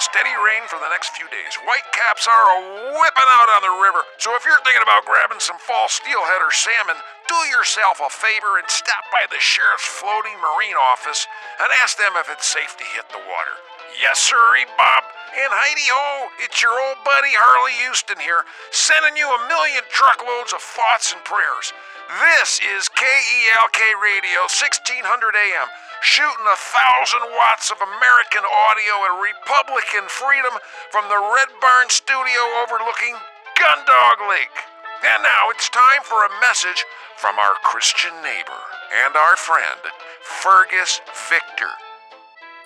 Steady 0.00 0.32
rain 0.40 0.64
for 0.72 0.80
the 0.80 0.88
next 0.88 1.12
few 1.12 1.28
days. 1.28 1.52
White 1.68 1.84
caps 1.92 2.24
are 2.24 2.46
a 2.56 2.58
whipping 2.96 3.30
out 3.36 3.48
on 3.54 3.62
the 3.62 3.76
river, 3.84 4.08
so 4.16 4.32
if 4.40 4.42
you're 4.48 4.56
thinking 4.64 4.80
about 4.80 5.04
grabbing 5.04 5.38
some 5.38 5.60
fall 5.60 5.86
steelhead 5.92 6.40
or 6.40 6.48
salmon, 6.48 6.96
do 7.28 7.40
yourself 7.50 8.00
a 8.02 8.10
favor 8.10 8.58
and 8.58 8.68
stop 8.68 9.04
by 9.12 9.26
the 9.30 9.40
sheriff's 9.40 9.86
floating 9.86 10.34
marine 10.40 10.78
office 10.78 11.26
and 11.60 11.68
ask 11.82 11.98
them 11.98 12.12
if 12.16 12.30
it's 12.30 12.46
safe 12.46 12.76
to 12.78 12.86
hit 12.96 13.06
the 13.10 13.22
water. 13.22 13.56
Yes, 14.00 14.18
sirree, 14.18 14.66
Bob. 14.78 15.04
And 15.32 15.48
Heidi 15.48 15.88
Ho, 15.88 16.28
it's 16.44 16.60
your 16.60 16.72
old 16.72 17.00
buddy 17.04 17.32
Harley 17.32 17.72
Houston 17.84 18.20
here, 18.20 18.44
sending 18.68 19.16
you 19.16 19.24
a 19.24 19.44
million 19.48 19.84
truckloads 19.88 20.52
of 20.52 20.60
thoughts 20.60 21.12
and 21.12 21.24
prayers. 21.24 21.72
This 22.20 22.60
is 22.60 22.92
KELK 22.92 23.80
Radio 24.00 24.44
1600 24.44 25.00
AM, 25.00 25.68
shooting 26.04 26.48
a 26.48 26.58
thousand 26.60 27.24
watts 27.32 27.72
of 27.72 27.80
American 27.80 28.44
audio 28.44 28.94
and 29.08 29.24
Republican 29.24 30.04
freedom 30.12 30.52
from 30.92 31.08
the 31.08 31.16
Red 31.16 31.48
Barn 31.64 31.88
studio 31.88 32.40
overlooking 32.60 33.16
Gundog 33.56 34.28
Lake. 34.28 34.71
And 35.02 35.22
now 35.22 35.50
it's 35.50 35.68
time 35.68 36.02
for 36.04 36.24
a 36.24 36.30
message 36.40 36.84
from 37.16 37.36
our 37.38 37.54
Christian 37.64 38.12
neighbor 38.22 38.62
and 39.04 39.16
our 39.16 39.34
friend, 39.34 39.80
Fergus 40.22 41.00
Victor. 41.28 41.70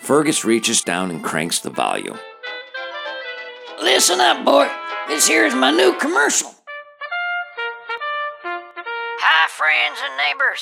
Fergus 0.00 0.44
reaches 0.44 0.82
down 0.82 1.10
and 1.10 1.24
cranks 1.24 1.60
the 1.60 1.70
volume. 1.70 2.18
Listen 3.80 4.20
up, 4.20 4.44
boy. 4.44 4.68
This 5.08 5.26
here's 5.26 5.54
my 5.54 5.70
new 5.70 5.96
commercial. 5.96 6.52
Hi, 8.44 9.48
friends 9.48 9.96
and 10.04 10.16
neighbors. 10.20 10.60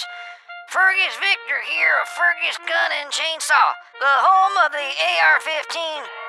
Fergus 0.71 1.19
Victor 1.19 1.59
here 1.67 1.99
of 2.03 2.07
Fergus 2.15 2.59
Gun 2.67 2.91
and 3.03 3.11
Chainsaw, 3.11 3.75
the 3.99 4.15
home 4.23 4.55
of 4.63 4.71
the 4.71 4.79
AR 4.79 5.39
15, 5.43 5.51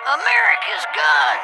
America's 0.10 0.86
gun. 0.90 1.38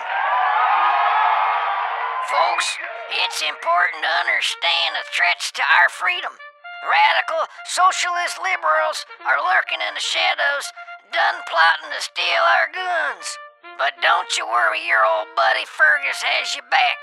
Folks, 2.30 2.78
it's 3.10 3.42
important 3.42 4.06
to 4.06 4.20
understand 4.22 4.94
the 4.94 5.08
threats 5.10 5.50
to 5.58 5.64
our 5.66 5.90
freedom. 5.90 6.38
Radical 6.86 7.50
socialist 7.66 8.38
liberals 8.42 9.06
are 9.26 9.42
lurking 9.42 9.82
in 9.82 9.94
the 9.94 10.02
shadows, 10.02 10.70
done 11.14 11.42
plotting 11.50 11.94
to 11.94 12.02
steal 12.02 12.44
our 12.58 12.70
guns. 12.70 13.38
But 13.78 13.98
don't 14.02 14.30
you 14.38 14.46
worry, 14.46 14.86
your 14.86 15.02
old 15.06 15.34
buddy 15.34 15.66
Fergus 15.66 16.22
has 16.22 16.54
you 16.54 16.62
back. 16.70 16.98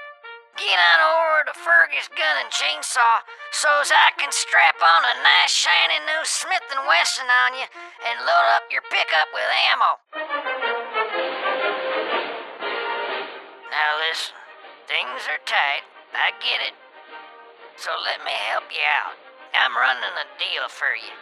Get 0.59 0.75
on 0.75 0.99
over 1.07 1.47
to 1.47 1.55
Fergus 1.55 2.11
Gun 2.19 2.37
and 2.43 2.51
Chainsaw 2.51 3.23
so's 3.55 3.95
I 3.95 4.11
can 4.19 4.35
strap 4.35 4.75
on 4.83 5.03
a 5.07 5.15
nice 5.23 5.55
shiny 5.55 6.03
new 6.03 6.23
Smith 6.27 6.67
& 6.77 6.89
Wesson 6.91 7.31
on 7.31 7.55
you 7.55 7.67
and 8.11 8.27
load 8.27 8.47
up 8.59 8.67
your 8.67 8.83
pickup 8.91 9.31
with 9.31 9.47
ammo. 9.71 10.03
Now 13.71 13.91
listen, 14.03 14.35
things 14.89 15.21
are 15.29 15.43
tight. 15.45 15.85
I 16.17 16.33
get 16.41 16.65
it. 16.65 16.73
So 17.77 17.93
let 18.09 18.25
me 18.25 18.33
help 18.49 18.73
you 18.73 18.81
out. 18.81 19.21
I'm 19.53 19.77
running 19.77 20.17
a 20.17 20.27
deal 20.41 20.65
for 20.73 20.97
you. 20.97 21.13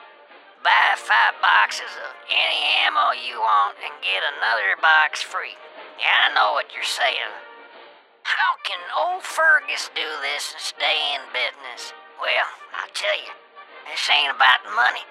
Buy 0.62 0.94
five 0.94 1.34
boxes 1.42 1.90
of 1.98 2.14
any 2.30 2.62
ammo 2.86 3.10
you 3.18 3.42
want 3.42 3.74
and 3.82 3.92
get 4.06 4.22
another 4.38 4.78
box 4.78 5.18
free. 5.18 5.58
Yeah, 5.98 6.30
I 6.30 6.34
know 6.34 6.54
what 6.54 6.70
you're 6.70 6.86
saying. 6.86 7.34
How 8.22 8.54
can 8.62 8.78
old 8.94 9.26
Fergus 9.26 9.90
do 9.94 10.06
this 10.22 10.54
and 10.54 10.62
stay 10.62 10.98
in 11.18 11.22
business? 11.34 11.90
Well, 12.22 12.46
I'll 12.70 12.94
tell 12.94 13.18
you, 13.18 13.34
this 13.90 14.06
ain't 14.10 14.34
about 14.34 14.62
money. 14.78 15.02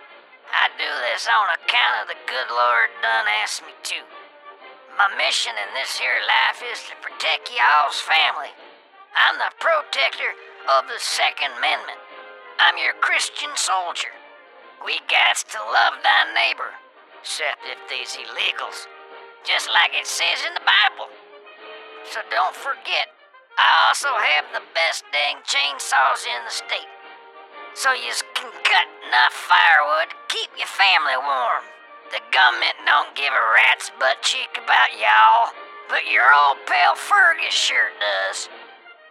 I 0.47 0.71
do 0.79 0.91
this 1.11 1.27
on 1.27 1.51
account 1.59 2.03
of 2.03 2.05
the 2.07 2.19
good 2.23 2.49
Lord 2.51 2.87
done 3.03 3.27
asked 3.43 3.67
me 3.67 3.75
to. 3.75 3.99
My 4.95 5.11
mission 5.19 5.51
in 5.59 5.75
this 5.75 5.99
here 5.99 6.23
life 6.23 6.63
is 6.71 6.79
to 6.87 6.95
protect 7.03 7.51
y'all's 7.51 7.99
family. 7.99 8.47
I'm 9.11 9.35
the 9.35 9.51
protector 9.59 10.31
of 10.71 10.87
the 10.87 10.95
Second 11.03 11.51
Amendment. 11.59 11.99
I'm 12.63 12.79
your 12.79 12.95
Christian 13.03 13.51
soldier. 13.59 14.15
We 14.87 15.03
gots 15.11 15.43
to 15.51 15.59
love 15.59 15.99
thy 15.99 16.31
neighbor, 16.31 16.71
except 17.19 17.67
if 17.67 17.75
they's 17.91 18.15
illegals, 18.15 18.87
just 19.43 19.67
like 19.67 19.91
it 19.99 20.07
says 20.07 20.47
in 20.47 20.55
the 20.55 20.63
Bible. 20.63 21.11
So 22.07 22.23
don't 22.31 22.55
forget, 22.55 23.11
I 23.59 23.91
also 23.91 24.15
have 24.15 24.47
the 24.55 24.63
best 24.71 25.03
dang 25.11 25.43
chainsaws 25.43 26.23
in 26.23 26.39
the 26.47 26.55
state. 26.55 26.91
So 27.75 27.91
you 27.91 28.15
can 28.31 28.47
cut 28.63 28.87
enough 29.11 29.35
firewood 29.35 30.15
to 30.15 30.19
keep 30.31 30.55
your 30.55 30.71
family 30.71 31.19
warm. 31.19 31.74
The 32.13 32.21
government 32.29 32.77
don't 32.85 33.17
give 33.17 33.33
a 33.33 33.45
rat's 33.57 33.89
butt 33.97 34.21
cheek 34.21 34.53
about 34.53 34.93
y'all, 34.93 35.49
but 35.89 36.05
your 36.05 36.29
old 36.29 36.61
pal 36.69 36.93
Fergus 36.93 37.53
sure 37.53 37.89
does. 37.97 38.49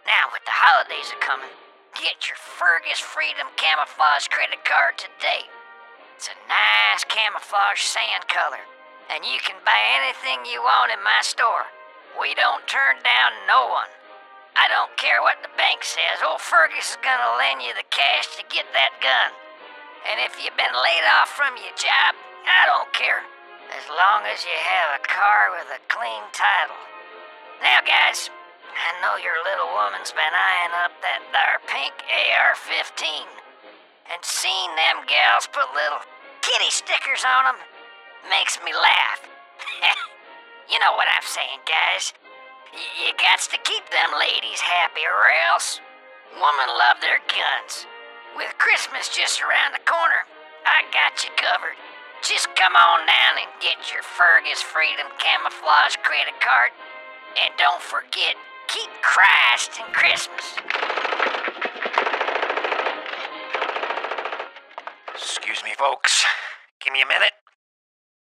Now, 0.07 0.31
with 0.31 0.45
the 0.47 0.55
holidays 0.55 1.11
are 1.11 1.19
coming, 1.19 1.51
get 1.99 2.29
your 2.31 2.39
Fergus 2.39 3.03
Freedom 3.03 3.51
Camouflage 3.59 4.31
credit 4.31 4.63
card 4.63 4.95
today. 4.95 5.49
It's 6.15 6.31
a 6.31 6.37
nice 6.47 7.03
camouflage 7.11 7.83
sand 7.83 8.31
color, 8.31 8.63
and 9.11 9.27
you 9.27 9.43
can 9.43 9.59
buy 9.67 9.81
anything 9.99 10.47
you 10.47 10.63
want 10.63 10.95
in 10.95 11.03
my 11.03 11.19
store. 11.19 11.67
We 12.15 12.31
don't 12.31 12.63
turn 12.63 13.03
down 13.03 13.35
no 13.43 13.67
one. 13.67 13.91
I 14.55 14.71
don't 14.71 14.95
care 14.95 15.19
what 15.19 15.43
the 15.43 15.51
bank 15.59 15.83
says, 15.83 16.23
old 16.23 16.39
Fergus 16.39 16.95
is 16.95 17.03
gonna 17.03 17.35
lend 17.35 17.59
you 17.59 17.75
the 17.75 17.83
cash 17.91 18.39
to 18.39 18.43
get 18.47 18.71
that 18.71 18.95
gun. 19.03 19.35
And 20.07 20.23
if 20.23 20.39
you've 20.39 20.55
been 20.55 20.71
laid 20.71 21.05
off 21.19 21.35
from 21.35 21.59
your 21.59 21.75
job, 21.75 22.15
I 22.45 22.61
don't 22.69 22.91
care. 22.93 23.25
As 23.73 23.85
long 23.89 24.23
as 24.29 24.45
you 24.45 24.53
have 24.55 25.01
a 25.01 25.07
car 25.09 25.51
with 25.57 25.67
a 25.73 25.81
clean 25.89 26.23
title. 26.31 26.77
Now, 27.61 27.81
guys, 27.81 28.29
I 28.75 28.89
know 29.01 29.17
your 29.17 29.35
little 29.41 29.73
woman's 29.73 30.13
been 30.13 30.35
eyeing 30.35 30.75
up 30.85 30.93
that 31.01 31.25
there 31.33 31.59
pink 31.65 31.93
AR 32.05 32.53
15. 32.55 33.25
And 34.13 34.21
seeing 34.21 34.71
them 34.77 35.01
gals 35.09 35.49
put 35.49 35.65
little 35.73 36.03
kitty 36.45 36.69
stickers 36.69 37.25
on 37.25 37.49
them 37.49 37.59
makes 38.29 38.61
me 38.61 38.69
laugh. 38.73 39.19
you 40.71 40.77
know 40.77 40.93
what 40.93 41.09
I'm 41.09 41.25
saying, 41.25 41.65
guys. 41.65 42.13
Y- 42.69 43.09
you 43.09 43.09
got 43.17 43.41
to 43.41 43.57
keep 43.65 43.85
them 43.89 44.13
ladies 44.21 44.61
happy, 44.61 45.01
or 45.09 45.25
else. 45.49 45.81
Women 46.35 46.69
love 46.77 47.01
their 47.01 47.23
guns. 47.25 47.87
With 48.35 48.51
Christmas 48.59 49.09
just 49.09 49.41
around 49.41 49.73
the 49.73 49.83
corner, 49.87 50.27
I 50.67 50.83
got 50.91 51.23
you 51.23 51.31
covered. 51.39 51.79
Just 52.23 52.47
come 52.55 52.75
on 52.75 52.99
down 53.05 53.41
and 53.41 53.49
get 53.61 53.91
your 53.93 54.03
Fergus 54.03 54.61
Freedom 54.61 55.05
camouflage 55.19 55.97
credit 56.03 56.39
card. 56.41 56.71
And 57.41 57.53
don't 57.57 57.81
forget, 57.81 58.35
keep 58.67 58.89
Christ 59.01 59.79
in 59.79 59.93
Christmas. 59.93 60.55
Excuse 65.13 65.63
me, 65.63 65.71
folks. 65.77 66.25
Give 66.83 66.93
me 66.93 67.01
a 67.01 67.07
minute. 67.07 67.31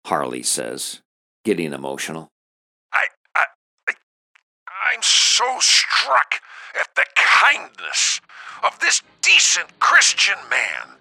Harley 0.07 0.43
says, 0.43 1.01
getting 1.45 1.73
emotional. 1.73 2.31
I, 2.93 3.07
I, 3.35 3.45
I, 3.89 3.93
I'm 4.93 5.03
so 5.03 5.57
struck 5.61 6.41
at 6.79 6.95
the 6.95 7.05
kindness 7.17 8.21
of 8.65 8.79
this 8.81 9.03
decent 9.23 9.79
Christian 9.81 10.37
man. 10.51 10.99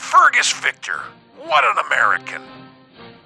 Fergus 0.00 0.50
Victor, 0.50 1.02
what 1.44 1.62
an 1.62 1.76
American. 1.86 2.42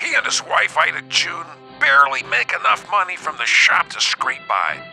He 0.03 0.15
and 0.15 0.27
his 0.27 0.43
wife, 0.45 0.77
Ida 0.77 1.03
June, 1.09 1.47
barely 1.81 2.23
make 2.25 2.53
enough 2.53 2.85
money 2.91 3.17
from 3.17 3.39
the 3.39 3.47
shop 3.47 3.89
to 3.91 4.01
scrape 4.01 4.47
by. 4.47 4.85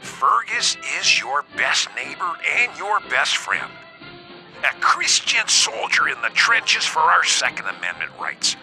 Fergus 0.00 0.76
is 0.98 1.20
your 1.20 1.44
best 1.56 1.88
neighbor 1.94 2.32
and 2.58 2.76
your 2.78 2.98
best 3.10 3.36
friend. 3.36 3.70
A 4.64 4.74
Christian 4.80 5.46
soldier 5.46 6.08
in 6.08 6.20
the 6.22 6.30
trenches 6.30 6.84
for 6.84 7.00
our 7.00 7.22
Second 7.22 7.66
Amendment 7.66 8.10
rights. 8.18 8.56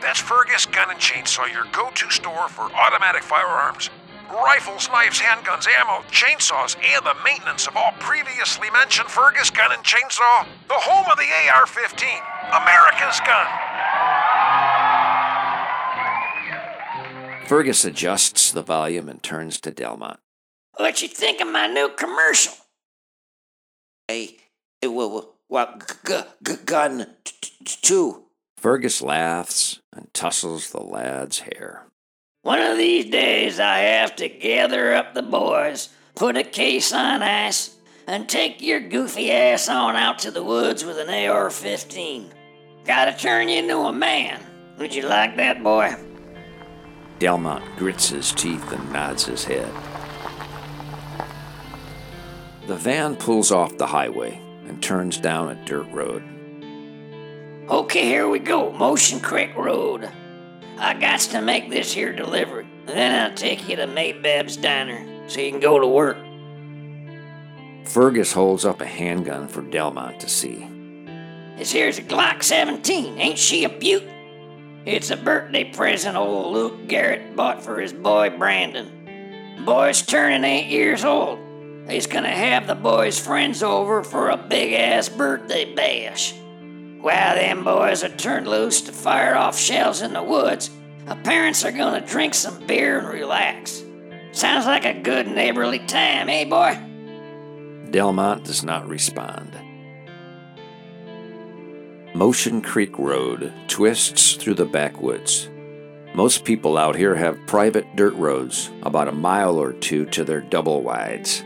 That's 0.00 0.20
Fergus 0.20 0.64
Gun 0.66 0.88
and 0.88 1.00
Chainsaw, 1.00 1.52
your 1.52 1.66
go 1.72 1.90
to 1.90 2.10
store 2.10 2.48
for 2.48 2.72
automatic 2.72 3.24
firearms, 3.24 3.90
rifles, 4.32 4.88
knives, 4.90 5.20
handguns, 5.20 5.66
ammo, 5.80 6.02
chainsaws, 6.10 6.76
and 6.82 7.04
the 7.04 7.14
maintenance 7.24 7.66
of 7.66 7.76
all 7.76 7.92
previously 8.00 8.70
mentioned 8.70 9.08
Fergus 9.08 9.50
Gun 9.50 9.72
and 9.72 9.82
Chainsaw, 9.84 10.46
the 10.68 10.74
home 10.74 11.06
of 11.10 11.16
the 11.18 11.28
AR 11.52 11.66
15, 11.66 12.08
America's 12.52 13.20
gun. 13.20 13.46
Fergus 17.46 17.84
adjusts 17.84 18.52
the 18.52 18.62
volume 18.62 19.08
and 19.08 19.22
turns 19.22 19.60
to 19.60 19.70
Delmont. 19.70 20.18
What 20.76 21.02
you 21.02 21.08
think 21.08 21.40
of 21.40 21.48
my 21.48 21.66
new 21.66 21.90
commercial? 21.90 22.54
Hey, 24.08 24.36
it 24.80 24.88
will 24.88 25.34
what 25.48 25.98
g- 26.06 26.20
g- 26.42 26.54
gun 26.64 27.06
t- 27.22 27.50
t- 27.64 27.76
two. 27.82 28.22
Fergus 28.56 29.02
laughs 29.02 29.80
and 29.94 30.12
tussles 30.14 30.70
the 30.70 30.82
lad's 30.82 31.40
hair. 31.40 31.84
One 32.44 32.60
of 32.60 32.76
these 32.76 33.06
days 33.06 33.58
I 33.58 33.78
have 33.78 34.16
to 34.16 34.28
gather 34.28 34.92
up 34.92 35.14
the 35.14 35.22
boys, 35.22 35.88
put 36.14 36.36
a 36.36 36.44
case 36.44 36.92
on 36.92 37.22
ice, 37.22 37.74
and 38.06 38.28
take 38.28 38.60
your 38.60 38.80
goofy 38.80 39.32
ass 39.32 39.66
on 39.70 39.96
out 39.96 40.18
to 40.20 40.30
the 40.30 40.44
woods 40.44 40.84
with 40.84 40.98
an 40.98 41.08
AR 41.08 41.48
15. 41.48 42.30
Gotta 42.84 43.16
turn 43.16 43.48
you 43.48 43.60
into 43.60 43.78
a 43.78 43.94
man. 43.94 44.42
Would 44.76 44.94
you 44.94 45.08
like 45.08 45.38
that, 45.38 45.62
boy? 45.62 45.96
Delmont 47.18 47.64
grits 47.78 48.10
his 48.10 48.30
teeth 48.32 48.72
and 48.72 48.92
nods 48.92 49.24
his 49.24 49.44
head. 49.44 49.72
The 52.66 52.76
van 52.76 53.16
pulls 53.16 53.52
off 53.52 53.78
the 53.78 53.86
highway 53.86 54.38
and 54.66 54.82
turns 54.82 55.16
down 55.16 55.48
a 55.48 55.64
dirt 55.64 55.90
road. 55.92 56.22
Okay, 57.70 58.04
here 58.04 58.28
we 58.28 58.38
go. 58.38 58.70
Motion 58.72 59.18
Creek 59.20 59.56
Road. 59.56 60.10
I 60.78 60.94
got 60.94 61.20
to 61.20 61.40
make 61.40 61.70
this 61.70 61.92
here 61.92 62.12
delivery. 62.12 62.66
Then 62.86 63.30
I'll 63.30 63.36
take 63.36 63.68
you 63.68 63.76
to 63.76 63.86
Maybab's 63.86 64.56
Diner 64.56 65.28
so 65.28 65.40
you 65.40 65.50
can 65.50 65.60
go 65.60 65.78
to 65.78 65.86
work. 65.86 66.16
Fergus 67.86 68.32
holds 68.32 68.64
up 68.64 68.80
a 68.80 68.86
handgun 68.86 69.48
for 69.48 69.62
Delmont 69.62 70.20
to 70.20 70.28
see. 70.28 70.68
This 71.56 71.72
here's 71.72 71.98
a 71.98 72.02
Glock 72.02 72.42
17. 72.42 73.18
Ain't 73.18 73.38
she 73.38 73.64
a 73.64 73.68
beaut? 73.68 74.02
It's 74.84 75.10
a 75.10 75.16
birthday 75.16 75.64
present 75.64 76.16
old 76.16 76.52
Luke 76.52 76.88
Garrett 76.88 77.36
bought 77.36 77.62
for 77.62 77.80
his 77.80 77.92
boy 77.92 78.30
Brandon. 78.36 79.64
Boy's 79.64 80.02
turning 80.02 80.44
eight 80.44 80.68
years 80.68 81.04
old. 81.04 81.38
He's 81.88 82.06
gonna 82.06 82.28
have 82.28 82.66
the 82.66 82.74
boy's 82.74 83.18
friends 83.18 83.62
over 83.62 84.02
for 84.02 84.30
a 84.30 84.36
big 84.36 84.72
ass 84.72 85.08
birthday 85.08 85.74
bash. 85.74 86.34
While 87.04 87.34
them 87.34 87.64
boys 87.64 88.02
are 88.02 88.08
turned 88.08 88.48
loose 88.48 88.80
to 88.80 88.92
fire 88.92 89.36
off 89.36 89.58
shells 89.58 90.00
in 90.00 90.14
the 90.14 90.22
woods, 90.22 90.70
the 91.04 91.14
parents 91.16 91.62
are 91.62 91.70
gonna 91.70 92.00
drink 92.00 92.32
some 92.32 92.66
beer 92.66 92.98
and 92.98 93.06
relax. 93.06 93.84
Sounds 94.32 94.64
like 94.64 94.86
a 94.86 94.98
good 94.98 95.28
neighborly 95.28 95.80
time, 95.80 96.30
eh, 96.30 96.46
boy? 96.46 96.78
Delmont 97.90 98.44
does 98.44 98.64
not 98.64 98.88
respond. 98.88 99.50
Motion 102.14 102.62
Creek 102.62 102.98
Road 102.98 103.52
twists 103.68 104.36
through 104.36 104.54
the 104.54 104.64
backwoods. 104.64 105.50
Most 106.14 106.42
people 106.46 106.78
out 106.78 106.96
here 106.96 107.16
have 107.16 107.46
private 107.46 107.96
dirt 107.96 108.14
roads 108.14 108.70
about 108.82 109.08
a 109.08 109.12
mile 109.12 109.58
or 109.58 109.74
two 109.74 110.06
to 110.06 110.24
their 110.24 110.40
double 110.40 110.80
wides. 110.82 111.44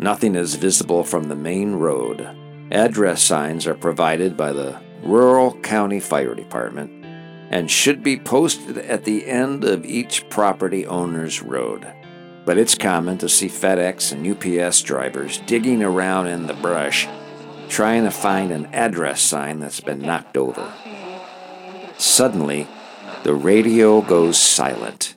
Nothing 0.00 0.34
is 0.34 0.54
visible 0.54 1.04
from 1.04 1.24
the 1.24 1.36
main 1.36 1.74
road. 1.74 2.26
Address 2.70 3.22
signs 3.22 3.66
are 3.66 3.74
provided 3.74 4.38
by 4.38 4.52
the 4.52 4.85
Rural 5.02 5.54
County 5.60 6.00
Fire 6.00 6.34
Department 6.34 7.04
and 7.50 7.70
should 7.70 8.02
be 8.02 8.18
posted 8.18 8.78
at 8.78 9.04
the 9.04 9.26
end 9.26 9.64
of 9.64 9.84
each 9.84 10.28
property 10.28 10.86
owner's 10.86 11.42
road. 11.42 11.86
But 12.44 12.58
it's 12.58 12.74
common 12.74 13.18
to 13.18 13.28
see 13.28 13.48
FedEx 13.48 14.12
and 14.12 14.26
UPS 14.26 14.82
drivers 14.82 15.38
digging 15.46 15.82
around 15.82 16.28
in 16.28 16.46
the 16.46 16.54
brush 16.54 17.08
trying 17.68 18.04
to 18.04 18.10
find 18.10 18.52
an 18.52 18.66
address 18.66 19.20
sign 19.20 19.60
that's 19.60 19.80
been 19.80 20.00
knocked 20.00 20.36
over. 20.36 20.72
Suddenly, 21.98 22.68
the 23.22 23.34
radio 23.34 24.00
goes 24.00 24.38
silent. 24.38 25.16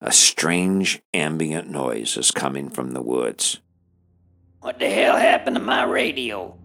A 0.00 0.12
strange 0.12 1.02
ambient 1.12 1.68
noise 1.68 2.16
is 2.16 2.30
coming 2.30 2.70
from 2.70 2.92
the 2.92 3.02
woods. 3.02 3.60
What 4.60 4.78
the 4.78 4.90
hell 4.90 5.16
happened 5.16 5.56
to 5.56 5.62
my 5.62 5.84
radio? 5.84 6.56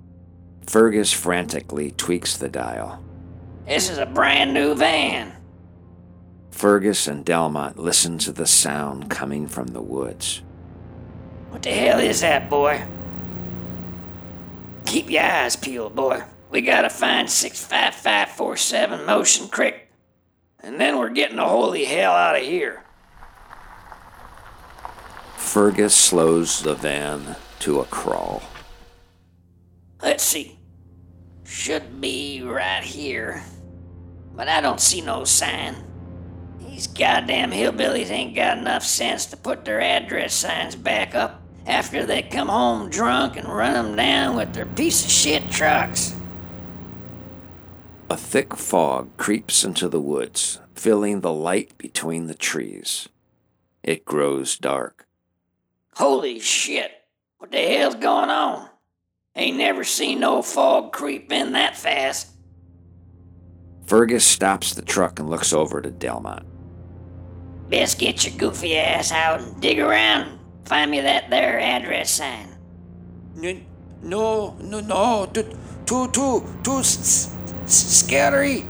Fergus 0.67 1.13
frantically 1.13 1.91
tweaks 1.91 2.37
the 2.37 2.49
dial. 2.49 3.03
This 3.67 3.89
is 3.89 3.97
a 3.97 4.05
brand 4.05 4.53
new 4.53 4.75
van. 4.75 5.33
Fergus 6.51 7.07
and 7.07 7.25
Delmont 7.25 7.77
listen 7.77 8.17
to 8.19 8.31
the 8.31 8.47
sound 8.47 9.09
coming 9.09 9.47
from 9.47 9.67
the 9.67 9.81
woods. 9.81 10.41
What 11.49 11.63
the 11.63 11.71
hell 11.71 11.99
is 11.99 12.21
that, 12.21 12.49
boy? 12.49 12.83
Keep 14.85 15.09
your 15.09 15.23
eyes 15.23 15.55
peeled, 15.55 15.95
boy. 15.95 16.23
We 16.49 16.61
gotta 16.61 16.89
find 16.89 17.29
65547 17.29 19.05
Motion 19.05 19.47
Creek. 19.49 19.87
And 20.61 20.79
then 20.79 20.97
we're 20.97 21.09
getting 21.09 21.37
the 21.37 21.45
holy 21.45 21.85
hell 21.85 22.13
out 22.13 22.35
of 22.35 22.43
here. 22.43 22.83
Fergus 25.35 25.95
slows 25.95 26.61
the 26.61 26.75
van 26.75 27.35
to 27.59 27.79
a 27.79 27.85
crawl. 27.85 28.43
Let's 30.01 30.23
see. 30.23 30.54
Should 31.45 32.01
be 32.01 32.41
right 32.41 32.83
here. 32.83 33.43
But 34.35 34.47
I 34.47 34.61
don't 34.61 34.81
see 34.81 35.01
no 35.01 35.23
sign. 35.23 35.75
These 36.59 36.87
goddamn 36.87 37.51
hillbillies 37.51 38.09
ain't 38.09 38.35
got 38.35 38.57
enough 38.57 38.83
sense 38.83 39.25
to 39.27 39.37
put 39.37 39.63
their 39.63 39.79
address 39.79 40.33
signs 40.33 40.75
back 40.75 41.15
up 41.15 41.41
after 41.65 42.05
they 42.05 42.21
come 42.23 42.49
home 42.49 42.89
drunk 42.89 43.37
and 43.37 43.47
run 43.47 43.75
'em 43.75 43.95
down 43.95 44.35
with 44.35 44.53
their 44.53 44.65
piece 44.65 45.05
of 45.05 45.11
shit 45.11 45.49
trucks. 45.51 46.15
A 48.09 48.17
thick 48.17 48.55
fog 48.55 49.15
creeps 49.17 49.63
into 49.63 49.87
the 49.87 50.01
woods, 50.01 50.59
filling 50.73 51.21
the 51.21 51.33
light 51.33 51.77
between 51.77 52.27
the 52.27 52.35
trees. 52.35 53.07
It 53.83 54.03
grows 54.03 54.57
dark. 54.57 55.07
Holy 55.95 56.39
shit! 56.39 56.91
What 57.37 57.51
the 57.51 57.59
hell's 57.59 57.95
going 57.95 58.29
on? 58.29 58.69
Ain't 59.35 59.57
never 59.57 59.83
seen 59.83 60.21
no 60.21 60.41
fog 60.41 60.93
creep 60.93 61.31
in 61.31 61.51
that 61.53 61.75
fast. 61.75 62.27
Fergus 63.85 64.25
stops 64.25 64.73
the 64.73 64.81
truck 64.81 65.19
and 65.19 65.29
looks 65.29 65.53
over 65.53 65.81
to 65.81 65.91
Delmont. 65.91 66.45
Best 67.69 67.99
get 67.99 68.25
your 68.25 68.37
goofy 68.37 68.77
ass 68.77 69.11
out 69.11 69.41
and 69.41 69.61
dig 69.61 69.79
around 69.79 70.23
and 70.29 70.39
find 70.67 70.89
me 70.89 71.01
that 71.01 71.29
there 71.29 71.59
address 71.59 72.11
sign. 72.11 72.47
N- 73.43 73.65
No, 74.01 74.55
no, 74.61 74.79
no. 74.79 75.25
Too, 75.33 75.43
too, 75.85 76.07
too, 76.11 76.43
too 76.63 76.79
s- 76.79 77.35
s- 77.65 77.73
scary. 77.97 78.65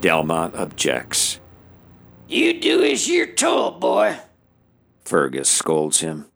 Delmont 0.00 0.54
objects. 0.56 1.40
You 2.28 2.60
do 2.60 2.82
as 2.82 3.08
you're 3.08 3.26
told, 3.34 3.80
boy. 3.80 4.16
Fergus 5.04 5.48
scolds 5.48 6.00
him. 6.00 6.26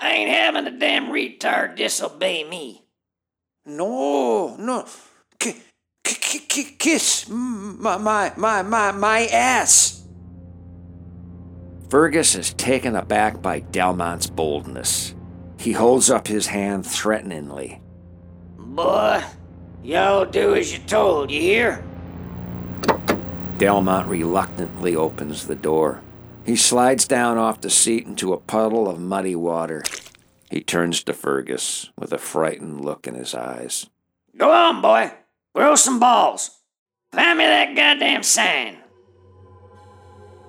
I 0.00 0.10
ain't 0.12 0.30
having 0.30 0.66
a 0.66 0.78
damn 0.78 1.06
retard 1.08 1.76
disobey 1.76 2.44
me. 2.44 2.84
No, 3.66 4.56
no. 4.56 4.86
K- 5.38 5.56
k- 6.04 6.16
k- 6.20 6.46
k- 6.48 6.76
kiss 6.78 7.28
my, 7.28 7.96
my, 7.98 8.32
my, 8.36 8.62
my, 8.62 8.92
my 8.92 9.26
ass. 9.26 10.02
Fergus 11.90 12.34
is 12.34 12.52
taken 12.54 12.94
aback 12.96 13.40
by 13.40 13.60
Delmont's 13.60 14.28
boldness. 14.28 15.14
He 15.58 15.72
holds 15.72 16.10
up 16.10 16.28
his 16.28 16.46
hand 16.46 16.86
threateningly. 16.86 17.80
Boy, 18.56 19.24
Y'all 19.82 20.24
do 20.24 20.54
as 20.54 20.72
you're 20.72 20.86
told, 20.86 21.30
you 21.30 21.40
hear? 21.40 21.84
Delmont 23.58 24.08
reluctantly 24.08 24.96
opens 24.96 25.46
the 25.46 25.54
door. 25.54 26.02
He 26.48 26.56
slides 26.56 27.06
down 27.06 27.36
off 27.36 27.60
the 27.60 27.68
seat 27.68 28.06
into 28.06 28.32
a 28.32 28.40
puddle 28.40 28.88
of 28.88 28.98
muddy 28.98 29.36
water. 29.36 29.82
He 30.50 30.62
turns 30.62 31.02
to 31.02 31.12
Fergus 31.12 31.90
with 31.94 32.10
a 32.10 32.16
frightened 32.16 32.82
look 32.82 33.06
in 33.06 33.14
his 33.14 33.34
eyes. 33.34 33.90
Go 34.34 34.50
on, 34.50 34.80
boy. 34.80 35.12
Grow 35.54 35.74
some 35.74 36.00
balls. 36.00 36.62
Find 37.12 37.36
me 37.36 37.44
that 37.44 37.76
goddamn 37.76 38.22
sign. 38.22 38.78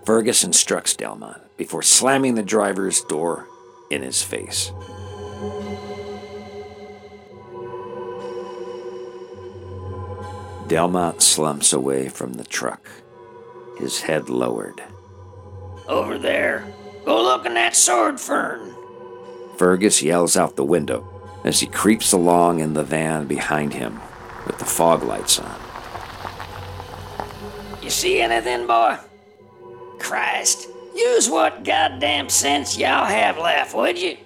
Fergus 0.06 0.42
instructs 0.42 0.96
Delmont 0.96 1.42
before 1.58 1.84
slamming 1.84 2.36
the 2.36 2.44
driver's 2.44 3.02
door 3.02 3.46
in 3.92 4.02
his 4.02 4.24
face. 4.24 4.72
Delmont 10.70 11.22
slumps 11.22 11.74
away 11.74 12.08
from 12.08 12.36
the 12.36 12.46
truck, 12.46 12.88
his 13.78 14.04
head 14.04 14.30
lowered. 14.30 14.82
Over 15.90 16.20
there. 16.20 16.72
Go 17.04 17.22
look 17.22 17.48
in 17.48 17.56
that 17.56 17.76
sword 17.76 18.20
fern. 18.20 18.76
Fergus 19.58 20.04
yells 20.04 20.38
out 20.38 20.56
the 20.56 20.64
window 20.64 21.06
as 21.44 21.60
he 21.60 21.66
creeps 21.66 22.12
along 22.12 22.60
in 22.60 22.76
the 22.76 22.84
van 22.84 23.26
behind 23.26 23.74
him 23.74 24.00
with 24.46 24.60
the 24.60 24.66
fog 24.66 25.04
lights 25.04 25.40
on. 25.40 25.60
You 27.82 27.90
see 27.90 28.22
anything, 28.22 28.68
boy? 28.68 28.98
Christ, 29.98 30.68
use 30.96 31.28
what 31.28 31.64
goddamn 31.64 32.30
sense 32.30 32.78
y'all 32.78 33.06
have 33.06 33.40
left, 33.40 33.76
would 33.76 33.98
you? 33.98 34.18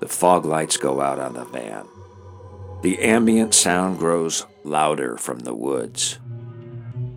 The 0.00 0.08
fog 0.08 0.46
lights 0.46 0.78
go 0.78 1.02
out 1.02 1.18
on 1.18 1.34
the 1.34 1.44
van. 1.44 1.86
The 2.82 3.00
ambient 3.00 3.52
sound 3.52 3.98
grows 3.98 4.46
louder 4.64 5.18
from 5.18 5.40
the 5.40 5.54
woods. 5.54 6.18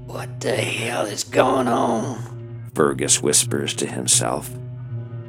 What 0.05 0.41
the 0.41 0.55
hell 0.57 1.05
is 1.05 1.23
going 1.23 1.67
on? 1.67 2.40
Fergus 2.73 3.21
whispers 3.21 3.73
to 3.75 3.85
himself. 3.85 4.49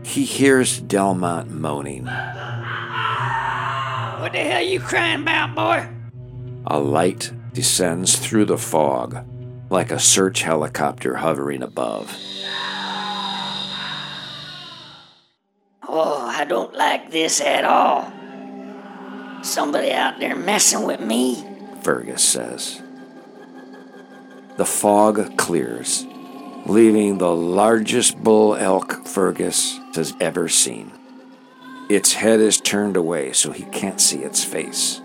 He 0.05 0.25
hears 0.25 0.81
Delmont 0.81 1.51
moaning. 1.51 2.07
What 4.23 4.33
the 4.33 4.39
hell 4.39 4.59
are 4.59 4.63
you 4.63 4.81
crying 4.81 5.23
about, 5.23 5.55
boy? 5.55 5.89
A 6.67 6.79
light 6.79 7.33
descends 7.53 8.17
through 8.17 8.45
the 8.47 8.59
fog 8.59 9.27
like 9.71 9.91
a 9.91 9.99
search 9.99 10.43
helicopter 10.43 11.17
hovering 11.17 11.63
above. 11.63 12.15
Oh, 15.89 16.27
I 16.31 16.45
don't 16.49 16.75
like 16.75 17.11
this 17.11 17.41
at 17.41 17.65
all. 17.65 18.13
Somebody 19.43 19.91
out 19.93 20.21
there 20.21 20.37
messing 20.37 20.85
with 20.85 21.01
me. 21.01 21.45
Fergus 21.83 22.23
says. 22.23 22.81
The 24.57 24.67
fog 24.67 25.37
clears, 25.37 26.07
leaving 26.67 27.19
the 27.19 27.35
largest 27.35 28.23
bull 28.23 28.55
elk 28.55 29.07
Fergus 29.07 29.79
has 29.95 30.15
ever 30.21 30.49
seen. 30.49 30.93
Its 31.89 32.15
head 32.15 32.41
is 32.41 32.61
turned 32.61 32.97
away 32.97 33.33
so 33.33 33.53
he 33.53 33.65
can't 33.65 34.01
see 34.01 34.19
its 34.19 34.45
face. 34.45 35.01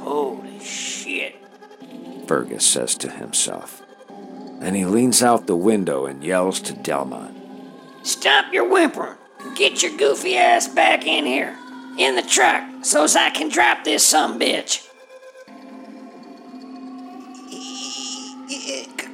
Holy 0.00 0.58
shit. 0.60 1.36
Fergus 2.26 2.66
says 2.66 2.94
to 2.96 3.10
himself. 3.10 3.82
Then 4.60 4.74
he 4.74 4.84
leans 4.84 5.22
out 5.22 5.46
the 5.46 5.56
window 5.56 6.06
and 6.06 6.24
yells 6.24 6.60
to 6.60 6.72
Delmont. 6.72 7.36
Stop 8.02 8.52
your 8.52 8.68
whimpering. 8.68 9.16
Get 9.54 9.82
your 9.82 9.96
goofy 9.96 10.36
ass 10.36 10.66
back 10.66 11.06
in 11.06 11.24
here. 11.24 11.56
In 11.98 12.16
the 12.16 12.22
truck, 12.22 12.62
so's 12.84 13.16
I 13.16 13.30
can 13.30 13.48
drop 13.48 13.84
this 13.84 14.04
some 14.04 14.38
bitch. 14.38 14.86